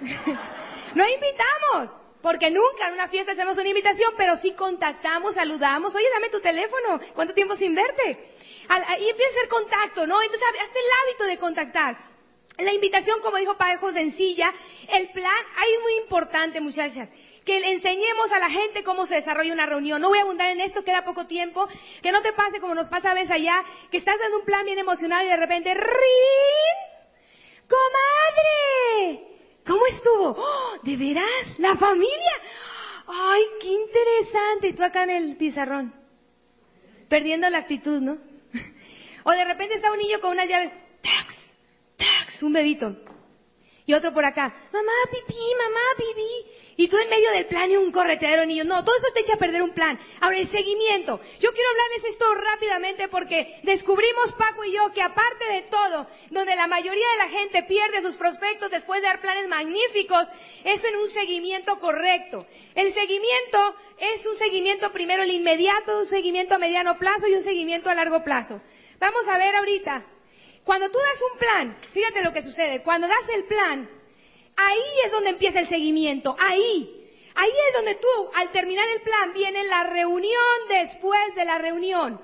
[0.94, 1.98] no invitamos.
[2.20, 5.94] Porque nunca en una fiesta hacemos una invitación, pero sí contactamos, saludamos.
[5.94, 7.00] Oye, dame tu teléfono.
[7.14, 8.34] ¿Cuánto tiempo sin verte?
[9.00, 10.20] y empieza a hacer contacto, ¿no?
[10.20, 12.07] Entonces, hazte el hábito de contactar.
[12.59, 14.52] La invitación, como dijo Paco, sencilla.
[14.92, 17.11] El plan, ahí es muy importante, muchachas
[17.48, 20.02] que le enseñemos a la gente cómo se desarrolla una reunión.
[20.02, 21.66] No voy a abundar en esto, queda poco tiempo.
[22.02, 24.66] Que no te pase como nos pasa a veces allá, que estás dando un plan
[24.66, 26.78] bien emocionado y de repente, ¡Rin!
[27.66, 29.24] ¡Comadre!
[29.66, 30.36] ¿Cómo estuvo?
[30.38, 30.78] ¡Oh!
[30.82, 31.59] ¿De veras?
[31.59, 32.32] ¿La familia?
[33.06, 34.68] ¡Ay, qué interesante!
[34.68, 35.94] Y tú acá en el pizarrón.
[37.09, 38.18] Perdiendo la actitud, ¿no?
[39.24, 40.74] o de repente está un niño con unas llaves.
[41.00, 41.38] ¡Tax!
[41.99, 42.42] ¡Tax!
[42.42, 42.96] Un bebito.
[43.88, 44.55] Y otro por acá.
[44.70, 46.74] Mamá, pipí, mamá, pipí.
[46.76, 48.64] Y tú en medio del plan y un corretero niño.
[48.64, 49.99] No, todo eso te echa a perder un plan.
[50.20, 51.18] Ahora, el seguimiento.
[51.40, 56.55] Yo quiero hablarles esto rápidamente porque descubrimos Paco y yo que aparte de todo, donde
[56.55, 60.28] la mayoría de la gente pierde sus prospectos después de dar planes magníficos,
[60.64, 62.46] es en un seguimiento correcto.
[62.74, 67.42] El seguimiento es un seguimiento primero el inmediato, un seguimiento a mediano plazo y un
[67.42, 68.61] seguimiento a largo plazo.
[69.01, 70.05] Vamos a ver ahorita.
[70.68, 72.82] Cuando tú das un plan, fíjate lo que sucede.
[72.82, 73.88] Cuando das el plan,
[74.60, 77.08] Ahí es donde empieza el seguimiento, ahí.
[77.36, 82.20] Ahí es donde tú, al terminar el plan, viene la reunión después de la reunión.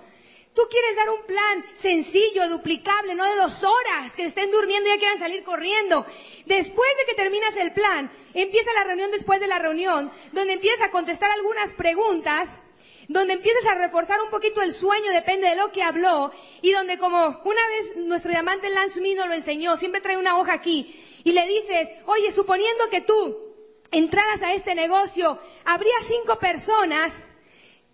[0.52, 4.92] Tú quieres dar un plan sencillo, duplicable, no de dos horas, que estén durmiendo y
[4.94, 6.04] ya quieran salir corriendo.
[6.46, 10.88] Después de que terminas el plan, empieza la reunión después de la reunión, donde empiezas
[10.88, 12.50] a contestar algunas preguntas,
[13.08, 16.32] donde empiezas a reforzar un poquito el sueño, depende de lo que habló,
[16.62, 20.54] y donde como una vez nuestro diamante Lance Mino lo enseñó, siempre trae una hoja
[20.54, 20.94] aquí,
[21.24, 23.54] y le dices, oye, suponiendo que tú
[23.90, 27.12] entraras a este negocio, ¿habría cinco personas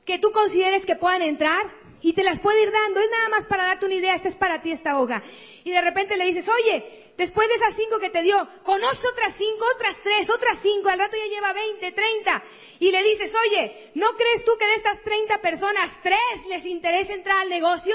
[0.04, 1.80] que tú consideres que puedan entrar?
[2.02, 3.00] y te las puede ir dando.
[3.00, 5.22] Es nada más para darte una idea, esta es para ti esta hoja.
[5.64, 9.34] Y de repente le dices, oye, después de esas cinco que te dio, conoce otras
[9.36, 12.42] cinco, otras tres, otras cinco, al rato ya lleva 20, 30.
[12.78, 17.12] Y le dices, oye, ¿no crees tú que de estas 30 personas, tres les interesa
[17.12, 17.94] entrar al negocio?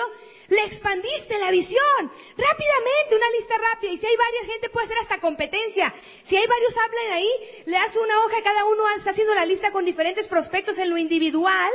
[0.50, 3.94] Le expandiste la visión rápidamente, una lista rápida.
[3.94, 5.92] Y si hay varias gente puede hacer hasta competencia.
[6.24, 7.30] Si hay varios hablan ahí,
[7.66, 11.00] le das una hoja, cada uno está haciendo la lista con diferentes prospectos en lo
[11.00, 11.72] individual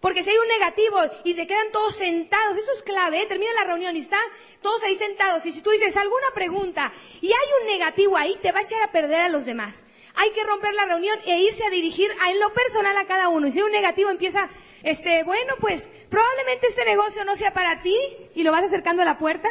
[0.00, 3.26] porque si hay un negativo y se quedan todos sentados, eso es clave, ¿eh?
[3.26, 4.26] termina la reunión y están
[4.62, 5.44] todos ahí sentados.
[5.46, 8.82] Y si tú dices alguna pregunta y hay un negativo ahí, te va a echar
[8.82, 9.84] a perder a los demás.
[10.16, 13.28] Hay que romper la reunión e irse a dirigir a, en lo personal a cada
[13.28, 13.46] uno.
[13.46, 14.48] Y si hay un negativo empieza,
[14.82, 17.96] este, bueno, pues probablemente este negocio no sea para ti
[18.34, 19.48] y lo vas acercando a la puerta.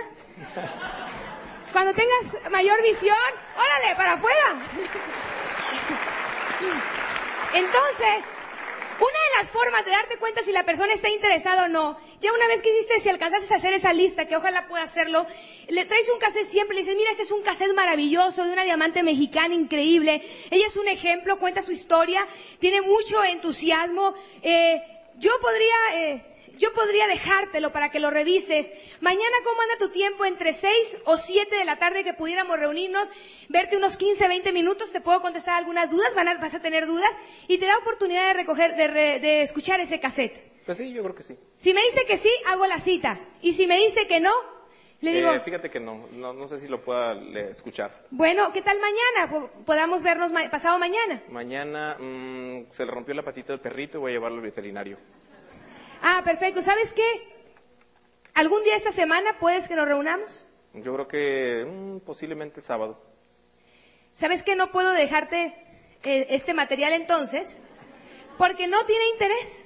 [1.72, 3.16] Cuando tengas mayor visión,
[3.55, 4.60] órale, para afuera.
[7.53, 8.26] Entonces,
[8.99, 12.34] una de las formas de darte cuenta si la persona está interesada o no, ya
[12.34, 15.26] una vez que hiciste, si alcanzaste a hacer esa lista, que ojalá pueda hacerlo,
[15.67, 18.63] le traes un cassette siempre, le dices, mira, este es un cassette maravilloso de una
[18.63, 22.28] diamante mexicana increíble, ella es un ejemplo, cuenta su historia,
[22.59, 24.82] tiene mucho entusiasmo, eh,
[25.17, 26.26] yo podría, eh,
[26.57, 28.70] yo podría dejártelo para que lo revises.
[28.99, 30.26] Mañana, ¿cómo anda tu tiempo?
[30.26, 33.11] Entre 6 o 7 de la tarde que pudiéramos reunirnos,
[33.47, 37.11] verte unos 15, 20 minutos, te puedo contestar algunas dudas, vas a tener dudas,
[37.47, 40.49] y te da oportunidad de recoger, de, escuchar ese cassette.
[40.70, 41.36] Pues sí, yo creo que sí.
[41.57, 43.20] Si me dice que sí, hago la cita.
[43.41, 44.32] Y si me dice que no,
[45.01, 45.32] le digo...
[45.32, 47.13] Eh, fíjate que no, no, sé si lo pueda
[47.49, 48.05] escuchar.
[48.11, 49.49] Bueno, ¿qué tal mañana?
[49.65, 51.24] Podamos vernos pasado mañana.
[51.30, 54.99] Mañana mm, se le rompió la patita del perrito y voy a llevarlo al veterinario.
[56.03, 56.61] Ah, perfecto.
[56.61, 57.01] ¿Sabes qué?
[58.36, 60.45] ¿Algún día esta semana puedes que nos reunamos?
[60.76, 63.01] Yo creo que mm, posiblemente el sábado.
[64.13, 64.55] ¿Sabes qué?
[64.55, 65.47] No puedo dejarte
[66.03, 67.59] eh, este material entonces,
[68.38, 69.65] porque no tiene interés.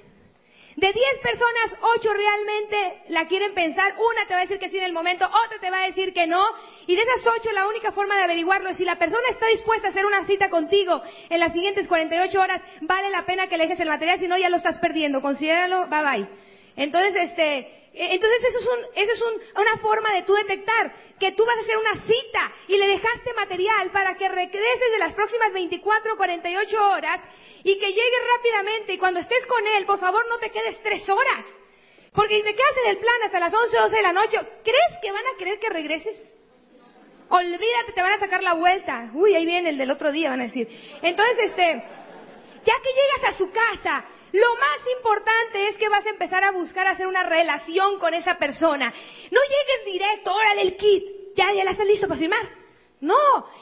[0.76, 4.78] De 10 personas, 8 realmente la quieren pensar, una te va a decir que sí
[4.78, 6.44] en el momento, otra te va a decir que no,
[6.86, 9.86] y de esas 8 la única forma de averiguarlo es si la persona está dispuesta
[9.86, 11.00] a hacer una cita contigo
[11.30, 14.48] en las siguientes 48 horas, vale la pena que le el material, si no ya
[14.48, 16.28] lo estás perdiendo, considéralo, bye bye.
[16.76, 19.22] Entonces, este, entonces eso es, un, eso es
[19.54, 23.32] una forma de tú detectar que tú vas a hacer una cita y le dejaste
[23.34, 27.20] material para que regreses de las próximas 24 o 48 horas
[27.62, 31.08] y que llegues rápidamente y cuando estés con él, por favor no te quedes tres
[31.08, 31.46] horas.
[32.12, 34.38] Porque si te quedas en el plan hasta las 11 o 12 de la noche,
[34.62, 36.32] ¿crees que van a querer que regreses?
[37.28, 39.10] Olvídate, te van a sacar la vuelta.
[39.14, 40.68] Uy, ahí viene el del otro día, van a decir.
[41.02, 41.82] Entonces, este,
[42.64, 44.04] ya que llegas a su casa
[44.34, 48.36] lo más importante es que vas a empezar a buscar hacer una relación con esa
[48.36, 48.92] persona.
[49.30, 51.04] No llegues directo, órale el kit,
[51.36, 52.64] ya, ya la estás listo para firmar.
[53.00, 53.14] No,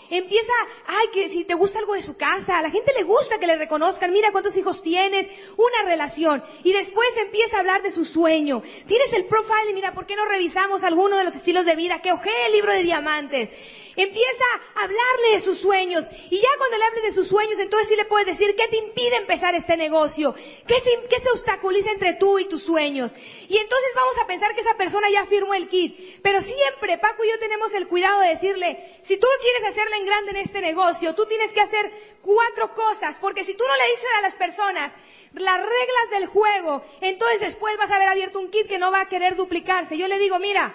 [0.09, 0.53] empieza,
[0.87, 3.47] ay, que si te gusta algo de su casa, a la gente le gusta que
[3.47, 6.43] le reconozcan, mira cuántos hijos tienes, una relación.
[6.64, 8.62] Y después empieza a hablar de su sueño.
[8.87, 12.01] Tienes el profile, mira, ¿por qué no revisamos alguno de los estilos de vida?
[12.01, 13.51] Que ojee el libro de diamantes.
[13.97, 16.09] Empieza a hablarle de sus sueños.
[16.30, 18.78] Y ya cuando le hables de sus sueños, entonces sí le puedes decir qué te
[18.78, 20.34] impide empezar este negocio.
[20.66, 23.14] ¿Qué se, qué se obstaculiza entre tú y tus sueños?
[23.49, 26.20] Y entonces vamos a pensar que esa persona ya firmó el kit.
[26.22, 30.07] Pero siempre Paco y yo tenemos el cuidado de decirle, si tú quieres hacerla en
[30.07, 31.90] grande en este negocio, tú tienes que hacer
[32.22, 33.18] cuatro cosas.
[33.18, 34.93] Porque si tú no le dices a las personas,
[35.34, 39.03] las reglas del juego, entonces después vas a haber abierto un kit que no va
[39.03, 39.97] a querer duplicarse.
[39.97, 40.74] Yo le digo, mira,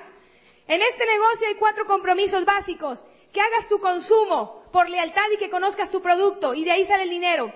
[0.68, 3.06] en este negocio hay cuatro compromisos básicos.
[3.34, 7.04] Que hagas tu consumo por lealtad y que conozcas tu producto y de ahí sale
[7.04, 7.54] el dinero.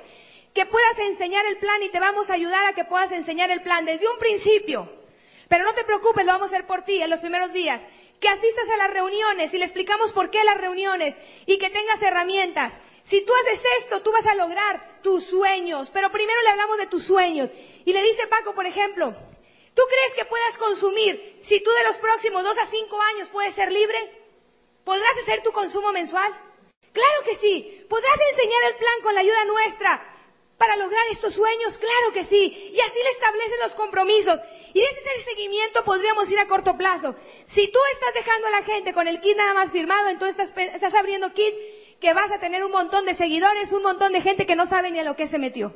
[0.53, 3.61] Que puedas enseñar el plan y te vamos a ayudar a que puedas enseñar el
[3.61, 4.89] plan desde un principio.
[5.47, 7.81] Pero no te preocupes, lo vamos a hacer por ti en los primeros días.
[8.19, 12.01] Que asistas a las reuniones y le explicamos por qué las reuniones y que tengas
[12.01, 12.73] herramientas.
[13.03, 15.89] Si tú haces esto, tú vas a lograr tus sueños.
[15.89, 17.49] Pero primero le hablamos de tus sueños.
[17.83, 19.15] Y le dice Paco, por ejemplo,
[19.73, 23.53] ¿Tú crees que puedas consumir si tú de los próximos dos a cinco años puedes
[23.53, 23.97] ser libre?
[24.83, 26.31] ¿Podrás hacer tu consumo mensual?
[26.91, 27.85] Claro que sí.
[27.89, 30.07] ¿Podrás enseñar el plan con la ayuda nuestra
[30.57, 31.77] para lograr estos sueños?
[31.77, 32.71] Claro que sí.
[32.73, 34.41] Y así le estableces los compromisos.
[34.73, 37.15] Y ese es el seguimiento podríamos ir a corto plazo.
[37.47, 40.75] Si tú estás dejando a la gente con el kit nada más firmado, entonces estás,
[40.75, 41.53] estás abriendo kit
[41.99, 44.91] que vas a tener un montón de seguidores, un montón de gente que no sabe
[44.91, 45.73] ni a lo que se metió.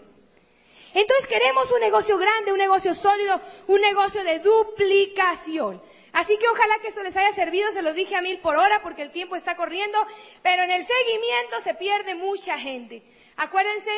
[0.95, 5.81] Entonces queremos un negocio grande, un negocio sólido, un negocio de duplicación.
[6.13, 8.81] Así que ojalá que eso les haya servido, se lo dije a mil por hora
[8.81, 9.97] porque el tiempo está corriendo,
[10.41, 13.03] pero en el seguimiento se pierde mucha gente.
[13.35, 13.89] Acuérdense,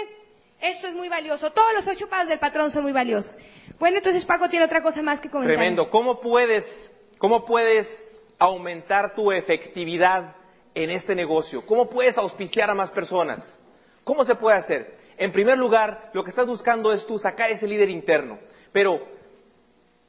[0.60, 1.52] esto es muy valioso.
[1.52, 3.36] Todos los ocho pagos del patrón son muy valiosos.
[3.78, 5.56] Bueno, entonces Paco tiene otra cosa más que comentar.
[5.56, 5.92] Tremendo.
[5.92, 8.04] ¿Cómo puedes, cómo puedes
[8.40, 10.36] aumentar tu efectividad
[10.74, 11.64] en este negocio?
[11.64, 13.62] ¿Cómo puedes auspiciar a más personas?
[14.04, 14.97] ¿Cómo se puede hacer?
[15.18, 18.38] En primer lugar, lo que estás buscando es tú sacar ese líder interno.
[18.72, 19.02] Pero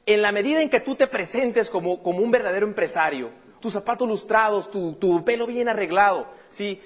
[0.05, 4.69] en la medida en que tú te presentes como, un verdadero empresario, tus zapatos lustrados,
[4.69, 6.81] tu, pelo bien arreglado, ¿sí?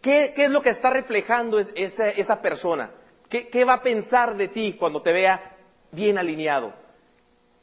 [0.00, 2.90] ¿Qué, es lo que está reflejando esa, persona?
[3.28, 5.56] ¿Qué, va a pensar de ti cuando te vea
[5.92, 6.74] bien alineado?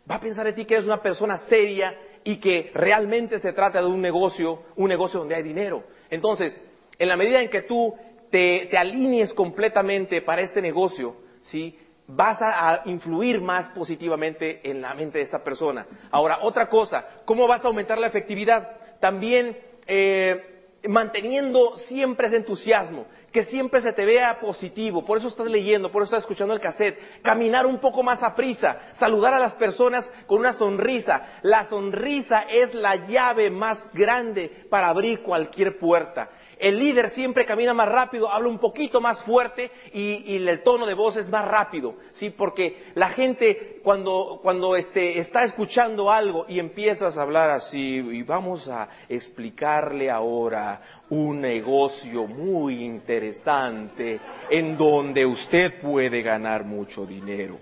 [0.10, 3.80] Va a pensar de ti que eres una persona seria y que realmente se trata
[3.82, 5.84] de un negocio, un negocio donde hay dinero.
[6.10, 6.62] Entonces,
[6.97, 7.95] en la medida en que tú
[8.30, 11.78] te, alinees completamente para este negocio, ¿sí?
[12.08, 15.86] vas a, influir más positivamente en la mente de esta persona.
[16.12, 18.78] Ahora, otra cosa, ¿cómo vas a aumentar la efectividad?
[19.00, 25.46] También eh, manteniendo siempre ese entusiasmo, que siempre se te vea positivo, por eso estás
[25.48, 29.40] leyendo, por eso estás escuchando el cassette, caminar un poco más a prisa, saludar a
[29.40, 31.26] las personas con una sonrisa.
[31.44, 36.30] La sonrisa es la llave más grande para abrir cualquier puerta.
[36.60, 40.93] El líder siempre camina más rápido, habla un poquito más fuerte y, el tono de
[40.93, 42.32] voz es más rápido, ¿sí?
[42.32, 48.24] Porque la gente cuando, cuando este, está escuchando algo y empiezas a hablar así, y
[48.24, 57.57] vamos a explicarle ahora un negocio muy interesante en donde usted puede ganar mucho dinero.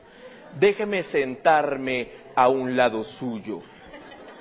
[0.60, 3.62] Déjeme sentarme a un lado suyo.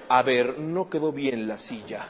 [0.08, 2.08] A ver, no quedó bien la silla.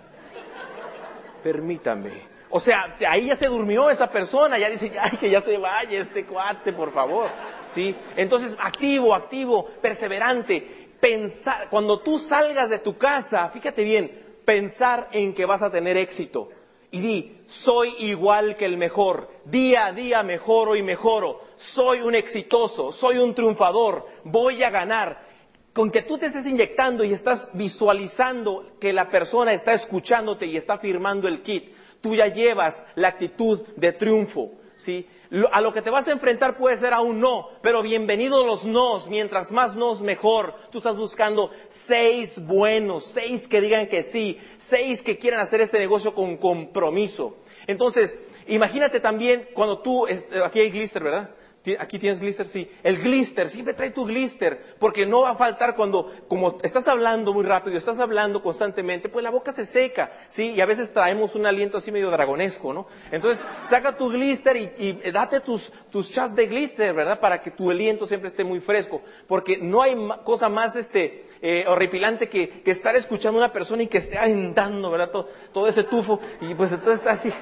[1.42, 2.35] Permítame.
[2.50, 6.00] O sea, ahí ya se durmió esa persona, ya dice, ay, que ya se vaya
[6.00, 7.28] este cuate, por favor.
[7.66, 7.94] ¿Sí?
[8.16, 10.86] Entonces, activo, activo, perseverante.
[11.00, 15.96] Pensar, cuando tú salgas de tu casa, fíjate bien, pensar en que vas a tener
[15.96, 16.48] éxito.
[16.90, 22.14] Y di, soy igual que el mejor, día a día mejoro y mejoro, soy un
[22.14, 25.26] exitoso, soy un triunfador, voy a ganar.
[25.72, 30.56] Con que tú te estés inyectando y estás visualizando que la persona está escuchándote y
[30.56, 34.52] está firmando el kit, tú ya llevas la actitud de triunfo.
[34.76, 35.06] ¿sí?
[35.50, 38.64] A lo que te vas a enfrentar puede ser a un no, pero bienvenidos los
[38.64, 40.54] nos, mientras más nos mejor.
[40.70, 45.78] Tú estás buscando seis buenos, seis que digan que sí, seis que quieran hacer este
[45.78, 47.36] negocio con compromiso.
[47.66, 48.16] Entonces,
[48.46, 50.06] imagínate también cuando tú,
[50.44, 51.30] aquí hay glister, ¿verdad?
[51.74, 52.70] Aquí tienes glister, sí.
[52.82, 57.32] El glister, siempre trae tu glister, porque no va a faltar cuando, como estás hablando
[57.32, 61.34] muy rápido, estás hablando constantemente, pues la boca se seca, sí, y a veces traemos
[61.34, 62.86] un aliento así medio dragonesco, ¿no?
[63.10, 67.18] Entonces, saca tu glister y, date tus, tus chas de glister, ¿verdad?
[67.18, 71.64] Para que tu aliento siempre esté muy fresco, porque no hay cosa más, este, eh,
[71.66, 75.10] horripilante que, estar escuchando a una persona y que esté aventando, ¿verdad?
[75.10, 77.32] Todo, todo ese tufo, y pues entonces está así.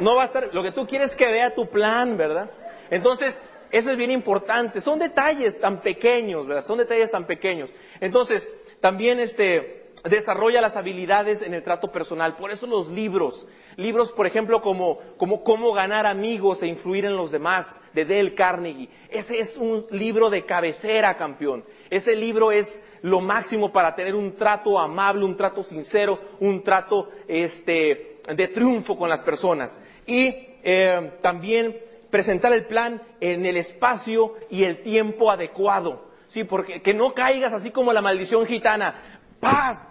[0.00, 2.50] No va a estar, lo que tú quieres es que vea tu plan, ¿verdad?
[2.94, 3.42] Entonces,
[3.72, 4.80] eso es bien importante.
[4.80, 6.62] Son detalles tan pequeños, ¿verdad?
[6.62, 7.68] Son detalles tan pequeños.
[8.00, 12.36] Entonces, también este, desarrolla las habilidades en el trato personal.
[12.36, 13.48] Por eso los libros.
[13.74, 18.32] Libros, por ejemplo, como, como Cómo ganar amigos e influir en los demás, de Dale
[18.36, 18.88] Carnegie.
[19.10, 21.64] Ese es un libro de cabecera, campeón.
[21.90, 27.08] Ese libro es lo máximo para tener un trato amable, un trato sincero, un trato
[27.26, 29.80] este, de triunfo con las personas.
[30.06, 31.76] Y eh, también
[32.14, 36.12] presentar el plan en el espacio y el tiempo adecuado.
[36.28, 39.18] Sí, porque que no caigas así como la maldición gitana.
[39.40, 39.82] ¡Paz!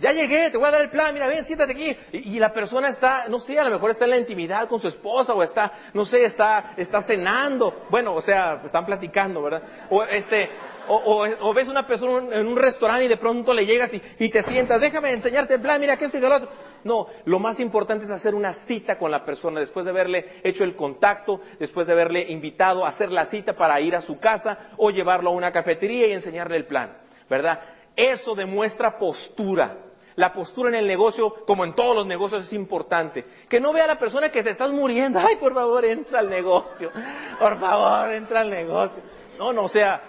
[0.00, 1.94] Ya llegué, te voy a dar el plan, mira, ven, siéntate aquí.
[2.12, 4.88] Y, la persona está, no sé, a lo mejor está en la intimidad con su
[4.88, 7.84] esposa o está, no sé, está, está cenando.
[7.90, 9.62] Bueno, o sea, están platicando, ¿verdad?
[9.90, 10.48] O este,
[10.88, 14.30] o, o, ves una persona en un restaurante y de pronto le llegas y, y,
[14.30, 16.48] te sientas, déjame enseñarte el plan, mira que esto y lo otro.
[16.84, 20.64] No, lo más importante es hacer una cita con la persona después de haberle hecho
[20.64, 24.58] el contacto, después de haberle invitado a hacer la cita para ir a su casa
[24.76, 26.96] o llevarlo a una cafetería y enseñarle el plan,
[27.28, 27.60] ¿verdad?
[27.96, 29.76] Eso demuestra postura.
[30.14, 33.24] La postura en el negocio, como en todos los negocios, es importante.
[33.48, 35.20] Que no vea a la persona que te estás muriendo.
[35.20, 36.90] Ay, por favor, entra al negocio.
[37.38, 39.00] Por favor, entra al negocio.
[39.38, 40.02] No, no, o sea,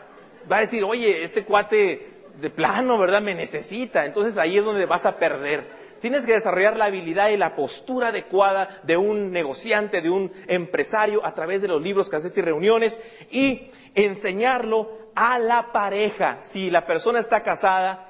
[0.51, 3.21] va a decir, oye, este cuate de plano, ¿verdad?
[3.21, 4.05] Me necesita.
[4.05, 5.78] Entonces ahí es donde vas a perder.
[6.01, 11.25] Tienes que desarrollar la habilidad y la postura adecuada de un negociante, de un empresario
[11.25, 12.99] a través de los libros que haces y reuniones
[13.31, 16.41] y enseñarlo a la pareja.
[16.41, 18.09] Si la persona está casada,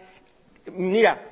[0.71, 1.27] mira,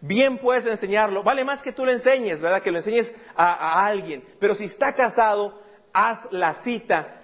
[0.00, 1.22] bien puedes enseñarlo.
[1.22, 2.62] Vale más que tú le enseñes, ¿verdad?
[2.62, 4.24] Que lo enseñes a, alguien.
[4.38, 5.60] Pero si está casado,
[5.92, 7.22] haz la cita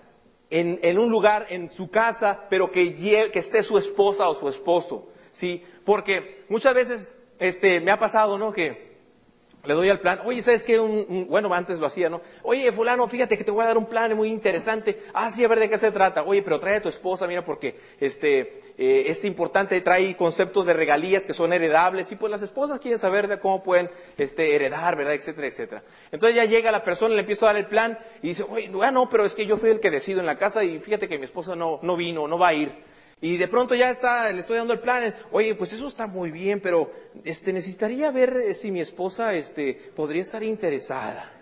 [0.50, 5.08] en, un lugar, en su casa, pero que, que esté su esposa o su esposo.
[5.32, 5.64] ¿Sí?
[5.84, 7.08] Porque muchas veces
[7.38, 8.52] este, me ha pasado, ¿no?
[8.52, 8.96] Que
[9.66, 10.78] le doy al plan, oye, ¿sabes qué?
[10.78, 12.20] Un, bueno, antes lo hacía, ¿no?
[12.42, 15.02] Oye, fulano, fíjate que te voy a dar un plan muy interesante.
[15.12, 16.22] Ah, sí, a ver de qué se trata.
[16.22, 20.72] Oye, pero trae a tu esposa, mira, porque este, eh, es importante, trae conceptos de
[20.72, 24.96] regalías que son heredables y pues las esposas quieren saber de cómo pueden este, heredar,
[24.96, 25.14] ¿verdad?
[25.14, 25.82] Etcétera, etcétera.
[26.12, 29.08] Entonces ya llega la persona, le empiezo a dar el plan y dice, oye, no,
[29.08, 31.24] pero es que yo fui el que decido en la casa y fíjate que mi
[31.24, 32.95] esposa no, no vino, no va a ir.
[33.20, 36.30] Y de pronto ya está, le estoy dando el plan, oye, pues eso está muy
[36.30, 36.92] bien, pero
[37.24, 41.32] este necesitaría ver eh, si mi esposa este podría estar interesada.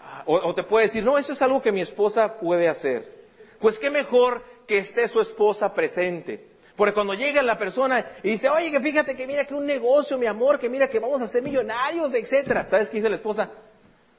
[0.00, 3.26] Ah, o, te puede decir, no, eso es algo que mi esposa puede hacer.
[3.58, 6.46] Pues qué mejor que esté su esposa presente.
[6.76, 10.18] Porque cuando llega la persona y dice, oye, que fíjate que mira que un negocio,
[10.18, 12.68] mi amor, que mira que vamos a ser millonarios, etcétera.
[12.68, 13.50] ¿Sabes qué dice la esposa?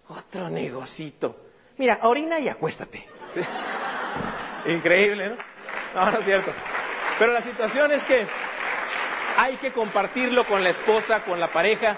[0.09, 1.37] Otro negocito.
[1.77, 3.07] Mira, orina y acuéstate.
[4.67, 5.58] Increíble, ¿no?
[5.95, 6.51] No, es cierto.
[7.17, 8.25] Pero la situación es que
[9.37, 11.97] hay que compartirlo con la esposa, con la pareja,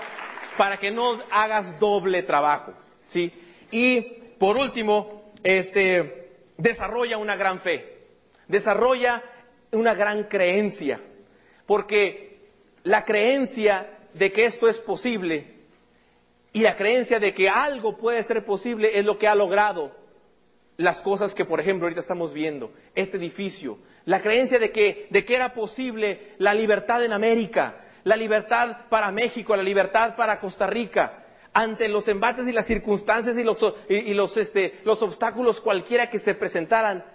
[0.58, 2.74] para que no hagas doble trabajo,
[3.06, 3.34] ¿sí?
[3.72, 4.02] Y
[4.40, 8.00] por último, este, desarrolla una gran fe,
[8.48, 9.24] desarrolla
[9.72, 11.00] una gran creencia,
[11.66, 12.50] porque
[12.84, 15.56] la creencia de que esto es posible
[16.54, 19.96] y la creencia de que algo puede ser posible es lo que ha logrado
[20.82, 25.26] las cosas que, por ejemplo, ahorita estamos viendo, este edificio, la creencia de que, de
[25.26, 30.66] que era posible la libertad en América, la libertad para México, la libertad para Costa
[30.66, 36.10] Rica, ante los embates y las circunstancias y los, y, los, este, los obstáculos cualquiera
[36.10, 37.06] que se presentaran,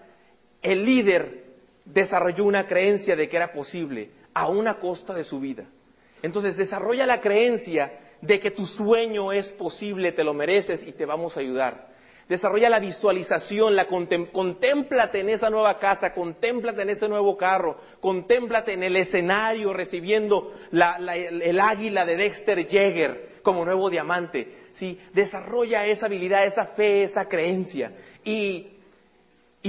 [0.63, 1.45] el líder
[1.85, 5.65] desarrolló una creencia de que era posible a una costa de su vida.
[6.23, 11.07] Entonces desarrolla la creencia de que tu sueño es posible, te lo mereces y te
[11.07, 11.96] vamos a ayudar.
[12.29, 18.73] Desarrolla la visualización, la contémplate en esa nueva casa, contémplate en ese nuevo carro, contémplate
[18.73, 24.53] en el escenario recibiendo el, águila de Dexter Jäger como nuevo diamante.
[24.73, 24.99] ¿sí?
[25.13, 27.93] Desarrolla esa habilidad, esa fe, esa creencia
[28.25, 28.73] y,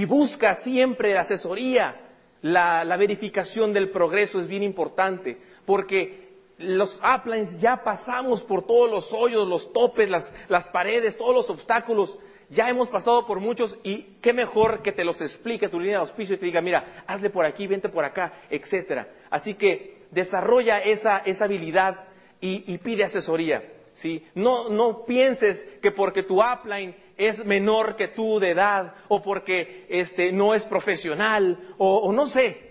[0.07, 1.95] busca siempre la asesoría,
[2.41, 6.27] la, verificación del progreso es bien importante porque
[6.57, 12.17] los uplines ya pasamos por todos los hoyos, los topes, las paredes, todos los obstáculos
[12.49, 16.01] ya hemos pasado por muchos y qué mejor que te los explique tu línea de
[16.01, 19.09] auspicio y te diga, mira, hazle por aquí, vente por acá, etcétera.
[19.29, 22.05] Así que desarrolla esa, esa habilidad
[22.39, 23.63] y, pide asesoría.
[23.93, 24.25] ¿sí?
[24.33, 29.85] No, no pienses que porque tu upline es menor que tú de edad o porque
[29.89, 32.67] este, no es profesional o, o no sé,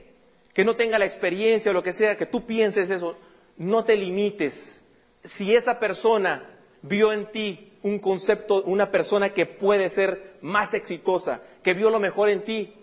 [0.55, 3.16] que no tenga la experiencia o lo que sea, que tú pienses eso.
[3.59, 4.83] No te limites.
[5.24, 6.45] Si esa persona
[6.83, 12.01] vio en ti un concepto, una persona que puede ser más exitosa, que vio lo
[12.01, 12.74] mejor en ti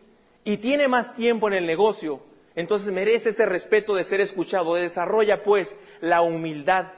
[0.43, 2.21] y tiene más tiempo en el negocio,
[2.55, 4.75] entonces merece ese respeto de ser escuchado.
[4.75, 6.91] Desarrolla pues la humildad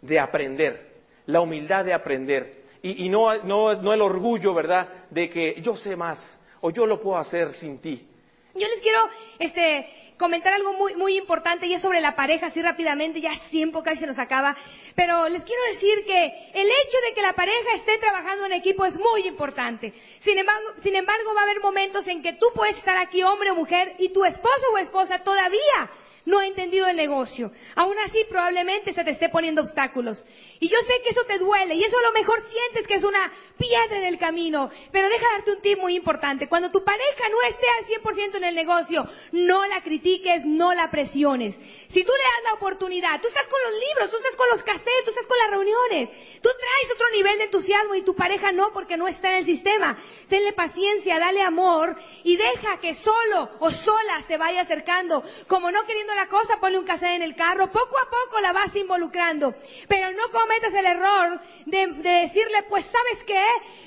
[0.00, 2.60] de aprender, la humildad de aprender.
[2.82, 7.00] Y, no, no, no el orgullo, ¿verdad?, de que yo sé más o yo lo
[7.02, 8.08] puedo hacer sin ti.
[8.54, 9.00] Yo les quiero
[9.38, 9.86] este,
[10.20, 13.82] comentar algo muy, muy importante y es sobre la pareja, así rápidamente, ya es tiempo
[13.82, 14.54] casi se nos acaba.
[14.94, 18.84] Pero les quiero decir que el hecho de que la pareja esté trabajando en equipo
[18.84, 19.94] es muy importante.
[20.20, 23.50] Sin embargo, sin embargo, va a haber momentos en que tú puedes estar aquí, hombre
[23.50, 25.90] o mujer, y tu esposo o esposa todavía
[26.24, 27.52] no ha entendido el negocio.
[27.74, 30.26] Aún así, probablemente se te esté poniendo obstáculos.
[30.58, 33.04] Y yo sé que eso te duele y eso a lo mejor sientes que es
[33.04, 34.70] una piedra en el camino.
[34.92, 36.48] Pero deja darte un tip muy importante.
[36.48, 40.90] Cuando tu pareja no esté al 100% en el negocio, no la critiques, no la
[40.90, 41.58] presiones.
[41.88, 44.62] Si tú le das la oportunidad, tú estás con los libros, tú estás con los
[44.62, 46.08] cassettes, tú estás con las reuniones,
[46.40, 49.44] tú traes otro nivel de entusiasmo y tu pareja no porque no está en el
[49.44, 49.98] sistema.
[50.28, 55.84] Tenle paciencia, dale amor y deja que solo o sola se vaya acercando, como no
[55.86, 59.54] queriendo la cosa, ponle un cassette en el carro, poco a poco la vas involucrando,
[59.88, 63.44] pero no cometas el error de, decirle, pues sabes qué,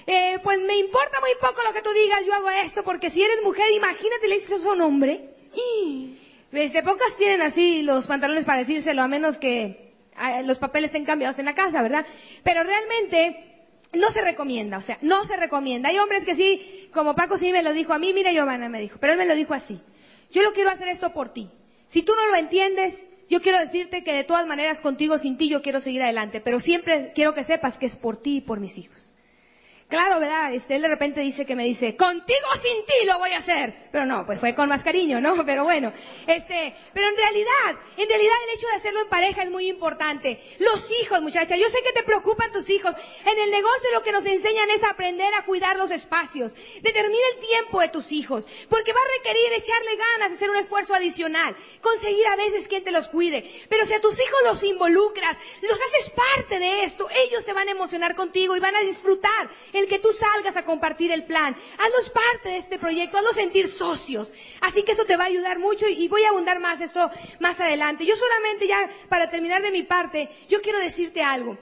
[0.08, 3.24] eh, pues me importa muy poco lo que tú digas, yo hago esto, porque si
[3.24, 5.30] eres mujer, imagínate, le dices eso a un hombre.
[6.52, 11.06] Desde pocas tienen así los pantalones para decírselo, a menos que ah, los papeles estén
[11.06, 12.06] cambiados en la casa, ¿verdad?
[12.44, 13.54] Pero realmente
[13.94, 15.90] no se recomienda, o sea, no se recomienda.
[15.90, 18.80] Hay hombres que sí, como Paco sí me lo dijo a mí, mira Giovanna me
[18.80, 19.82] dijo, pero él me lo dijo así.
[20.32, 21.52] Yo lo quiero hacer esto por ti.
[21.94, 25.48] Si tú no lo entiendes, yo quiero decirte que de todas maneras contigo, sin ti,
[25.48, 28.60] yo quiero seguir adelante, pero siempre quiero que sepas que es por ti y por
[28.60, 29.13] mis hijos.
[29.94, 30.52] Claro, ¿verdad?
[30.56, 33.90] Este, él de repente dice que me dice, contigo sin ti lo voy a hacer.
[33.92, 35.36] Pero no, pues fue con más cariño, ¿no?
[35.46, 35.94] Pero bueno,
[36.26, 40.42] este, pero en realidad, en realidad el hecho de hacerlo en pareja es muy importante.
[40.58, 42.96] Los hijos, muchachas, yo sé que te preocupan tus hijos.
[43.24, 46.54] En el negocio lo que nos enseñan es aprender a cuidar los espacios.
[46.82, 50.96] Determina el tiempo de tus hijos, porque va a requerir echarle ganas, hacer un esfuerzo
[50.96, 53.48] adicional, conseguir a veces quien te los cuide.
[53.70, 57.68] Pero si a tus hijos los involucras, los haces parte de esto, ellos se van
[57.68, 59.52] a emocionar contigo y van a disfrutar
[59.88, 61.56] que tú salgas a compartir el plan.
[61.78, 64.34] Hazlos parte de este proyecto, hazlos sentir socios.
[64.62, 67.60] Así que eso te va a ayudar mucho y voy a abundar más esto más
[67.60, 68.06] adelante.
[68.06, 71.58] Yo solamente ya, para terminar de mi parte, yo quiero decirte algo.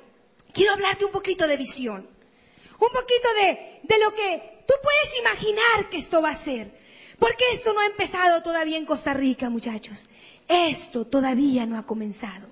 [0.53, 2.09] Quiero hablarte un poquito de visión.
[2.79, 6.71] Un poquito de, de lo que tú puedes imaginar que esto va a ser.
[7.19, 10.03] Porque esto no ha empezado todavía en Costa Rica, muchachos.
[10.47, 12.47] Esto todavía no ha comenzado.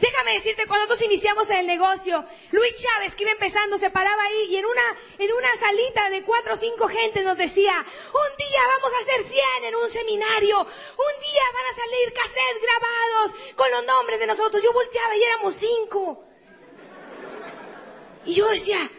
[0.00, 4.46] Déjame decirte, cuando nosotros iniciamos el negocio, Luis Chávez, que iba empezando, se paraba ahí
[4.48, 8.60] y en una, en una salita de cuatro o cinco gente nos decía, un día
[8.66, 13.70] vamos a hacer cien en un seminario, un día van a salir cassettes grabados con
[13.70, 14.62] los nombres de nosotros.
[14.64, 16.24] Yo volteaba y éramos cinco.
[18.24, 18.90] Y yo decía,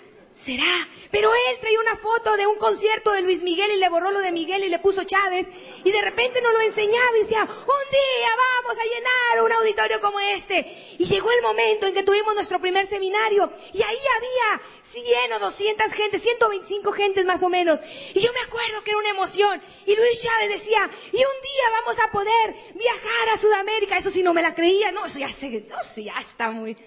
[0.43, 0.87] ¿será?
[1.11, 4.19] Pero él traía una foto de un concierto de Luis Miguel y le borró lo
[4.19, 5.47] de Miguel y le puso Chávez.
[5.83, 8.29] Y de repente nos lo enseñaba y decía, un día
[8.63, 10.95] vamos a llenar un auditorio como este.
[10.97, 15.39] Y llegó el momento en que tuvimos nuestro primer seminario y ahí había 100 o
[15.39, 17.81] 200 gentes, 125 gentes más o menos.
[18.13, 19.61] Y yo me acuerdo que era una emoción.
[19.85, 23.97] Y Luis Chávez decía, y un día vamos a poder viajar a Sudamérica.
[23.97, 24.91] Eso sí no me la creía.
[24.91, 26.77] No, eso ya, se, eso ya está muy,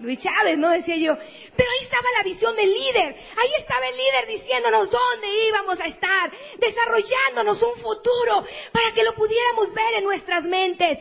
[0.00, 0.70] Luis Chávez, ¿no?
[0.70, 1.16] Decía yo.
[1.56, 3.16] Pero ahí estaba la visión del líder.
[3.36, 9.14] Ahí estaba el líder diciéndonos dónde íbamos a estar, desarrollándonos un futuro para que lo
[9.14, 10.98] pudiéramos ver en nuestras mentes.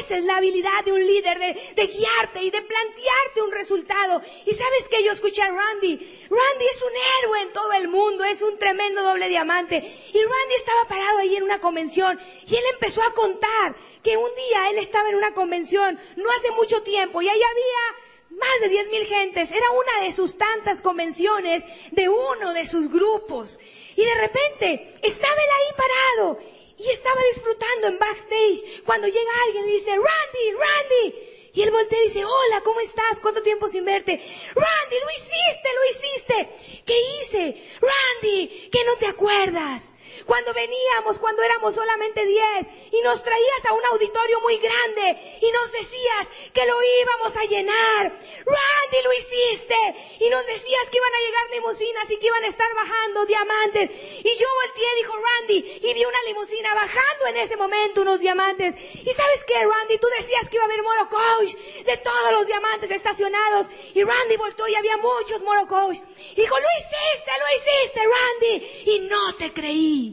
[0.00, 4.20] Esa es la habilidad de un líder, de, guiarte y de plantearte un resultado.
[4.44, 5.96] Y sabes que yo escuché a Randy.
[6.28, 6.92] Randy es un
[7.22, 9.76] héroe en todo el mundo, es un tremendo doble diamante.
[9.76, 12.18] Y Randy estaba parado ahí en una convención
[12.48, 16.50] y él empezó a contar que un día él estaba en una convención, no hace
[16.52, 18.09] mucho tiempo, y ahí había
[18.40, 19.50] más de diez mil gentes.
[19.50, 21.62] Era una de sus tantas convenciones
[21.92, 23.58] de uno de sus grupos.
[23.96, 26.38] Y de repente estaba él ahí parado
[26.78, 31.14] y estaba disfrutando en backstage cuando llega alguien y dice, Randy, Randy.
[31.52, 33.20] Y él voltea y dice, hola, ¿cómo estás?
[33.20, 34.12] ¿Cuánto tiempo sin verte?
[34.12, 36.82] Randy, lo hiciste, lo hiciste.
[36.86, 37.62] ¿Qué hice?
[37.80, 39.82] Randy, que no te acuerdas.
[40.26, 45.50] Cuando veníamos, cuando éramos solamente diez, y nos traías a un auditorio muy grande, y
[45.52, 48.12] nos decías que lo íbamos a llenar.
[48.44, 49.76] Randy, lo hiciste.
[50.20, 53.90] Y nos decías que iban a llegar limusinas y que iban a estar bajando diamantes.
[53.90, 58.74] Y yo volteé, dijo Randy, y vi una limusina bajando en ese momento unos diamantes.
[58.76, 62.46] Y sabes qué, Randy, tú decías que iba a haber Moro Coach de todos los
[62.46, 63.66] diamantes estacionados.
[63.94, 65.98] Y Randy voltó y había muchos Moro Coach.
[66.32, 68.82] Y dijo, lo hiciste, lo hiciste, Randy.
[68.90, 70.09] Y no te creí.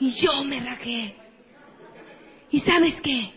[0.00, 1.16] Y yo me rajé.
[2.50, 3.32] ¿Y sabes qué?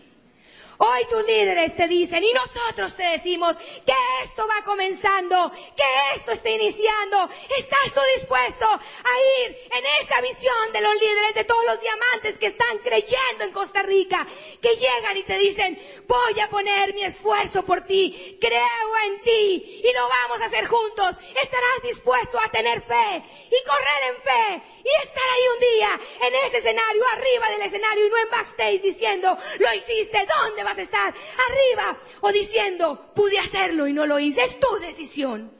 [0.80, 6.30] Hoy tus líderes te dicen y nosotros te decimos que esto va comenzando, que esto
[6.30, 7.28] está iniciando.
[7.58, 12.38] ¿Estás tú dispuesto a ir en esa visión de los líderes, de todos los diamantes
[12.38, 14.24] que están creyendo en Costa Rica,
[14.62, 15.76] que llegan y te dicen,
[16.06, 20.68] voy a poner mi esfuerzo por ti, creo en ti y lo vamos a hacer
[20.68, 21.16] juntos?
[21.42, 26.34] ¿Estarás dispuesto a tener fe y correr en fe y estar ahí un día en
[26.46, 30.82] ese escenario, arriba del escenario y no en backstage diciendo, lo hiciste, ¿dónde vas a
[30.82, 31.14] estar?
[31.48, 35.50] Arriba o diciendo, pude hacerlo y no lo hice, es tu decisión.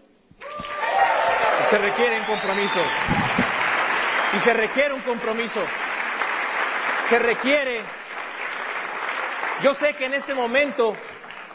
[1.70, 2.80] Se requiere un compromiso.
[4.36, 5.60] Y se requiere un compromiso.
[7.08, 7.80] Se requiere.
[9.62, 10.94] Yo sé que en este momento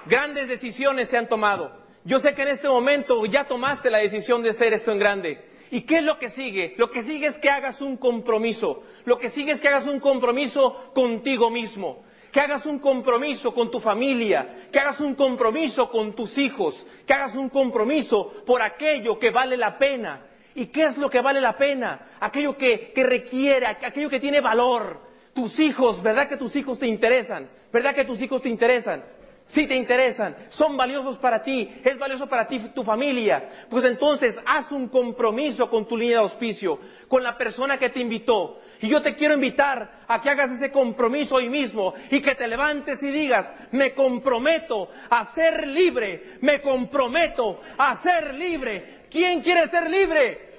[0.05, 1.71] grandes decisiones se han tomado.
[2.03, 5.49] Yo sé que en este momento ya tomaste la decisión de hacer esto en grande.
[5.71, 6.73] ¿Y qué es lo que sigue?
[6.77, 8.83] Lo que sigue es que hagas un compromiso.
[9.05, 12.03] Lo que sigue es que hagas un compromiso contigo mismo.
[12.33, 14.67] Que hagas un compromiso con tu familia.
[14.71, 16.85] Que hagas un compromiso con tus hijos.
[17.05, 20.25] Que hagas un compromiso por aquello que vale la pena.
[20.55, 22.17] ¿Y qué es lo que vale la pena?
[22.19, 24.99] Aquello que, requiere, aquello que tiene valor.
[25.35, 27.49] Tus hijos, ¿verdad que tus hijos te interesan?
[27.71, 29.03] ¿Verdad que tus hijos te interesan?
[29.45, 34.39] si te interesan, son valiosos para ti, es valioso para ti tu familia, pues entonces
[34.45, 36.79] haz un compromiso con tu línea de auspicio,
[37.09, 38.59] con la persona que te invitó.
[38.83, 42.49] Y yo te quiero invitar a que hagas ese compromiso hoy mismo y que te
[42.49, 49.05] levantes y digas, me comprometo a ser libre, me comprometo a ser libre.
[49.09, 50.57] ¿Quién quiere ser libre?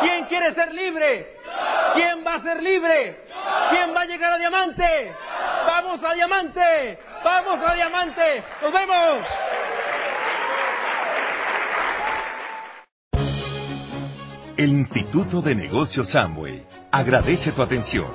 [0.00, 1.36] ¿Quién quiere ser libre?
[1.94, 3.20] ¿Quién va a ser libre?
[3.70, 5.12] ¿Quién va a llegar a diamante?
[5.64, 6.98] Vamos a diamante.
[7.22, 8.42] Vamos a Diamante.
[8.60, 9.26] Nos vemos.
[14.56, 18.06] El Instituto de Negocios Samway agradece tu atención.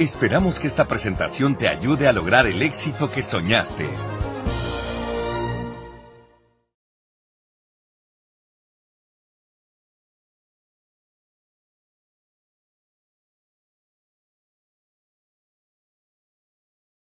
[0.00, 3.88] Esperamos que esta presentación te ayude a lograr el éxito que soñaste.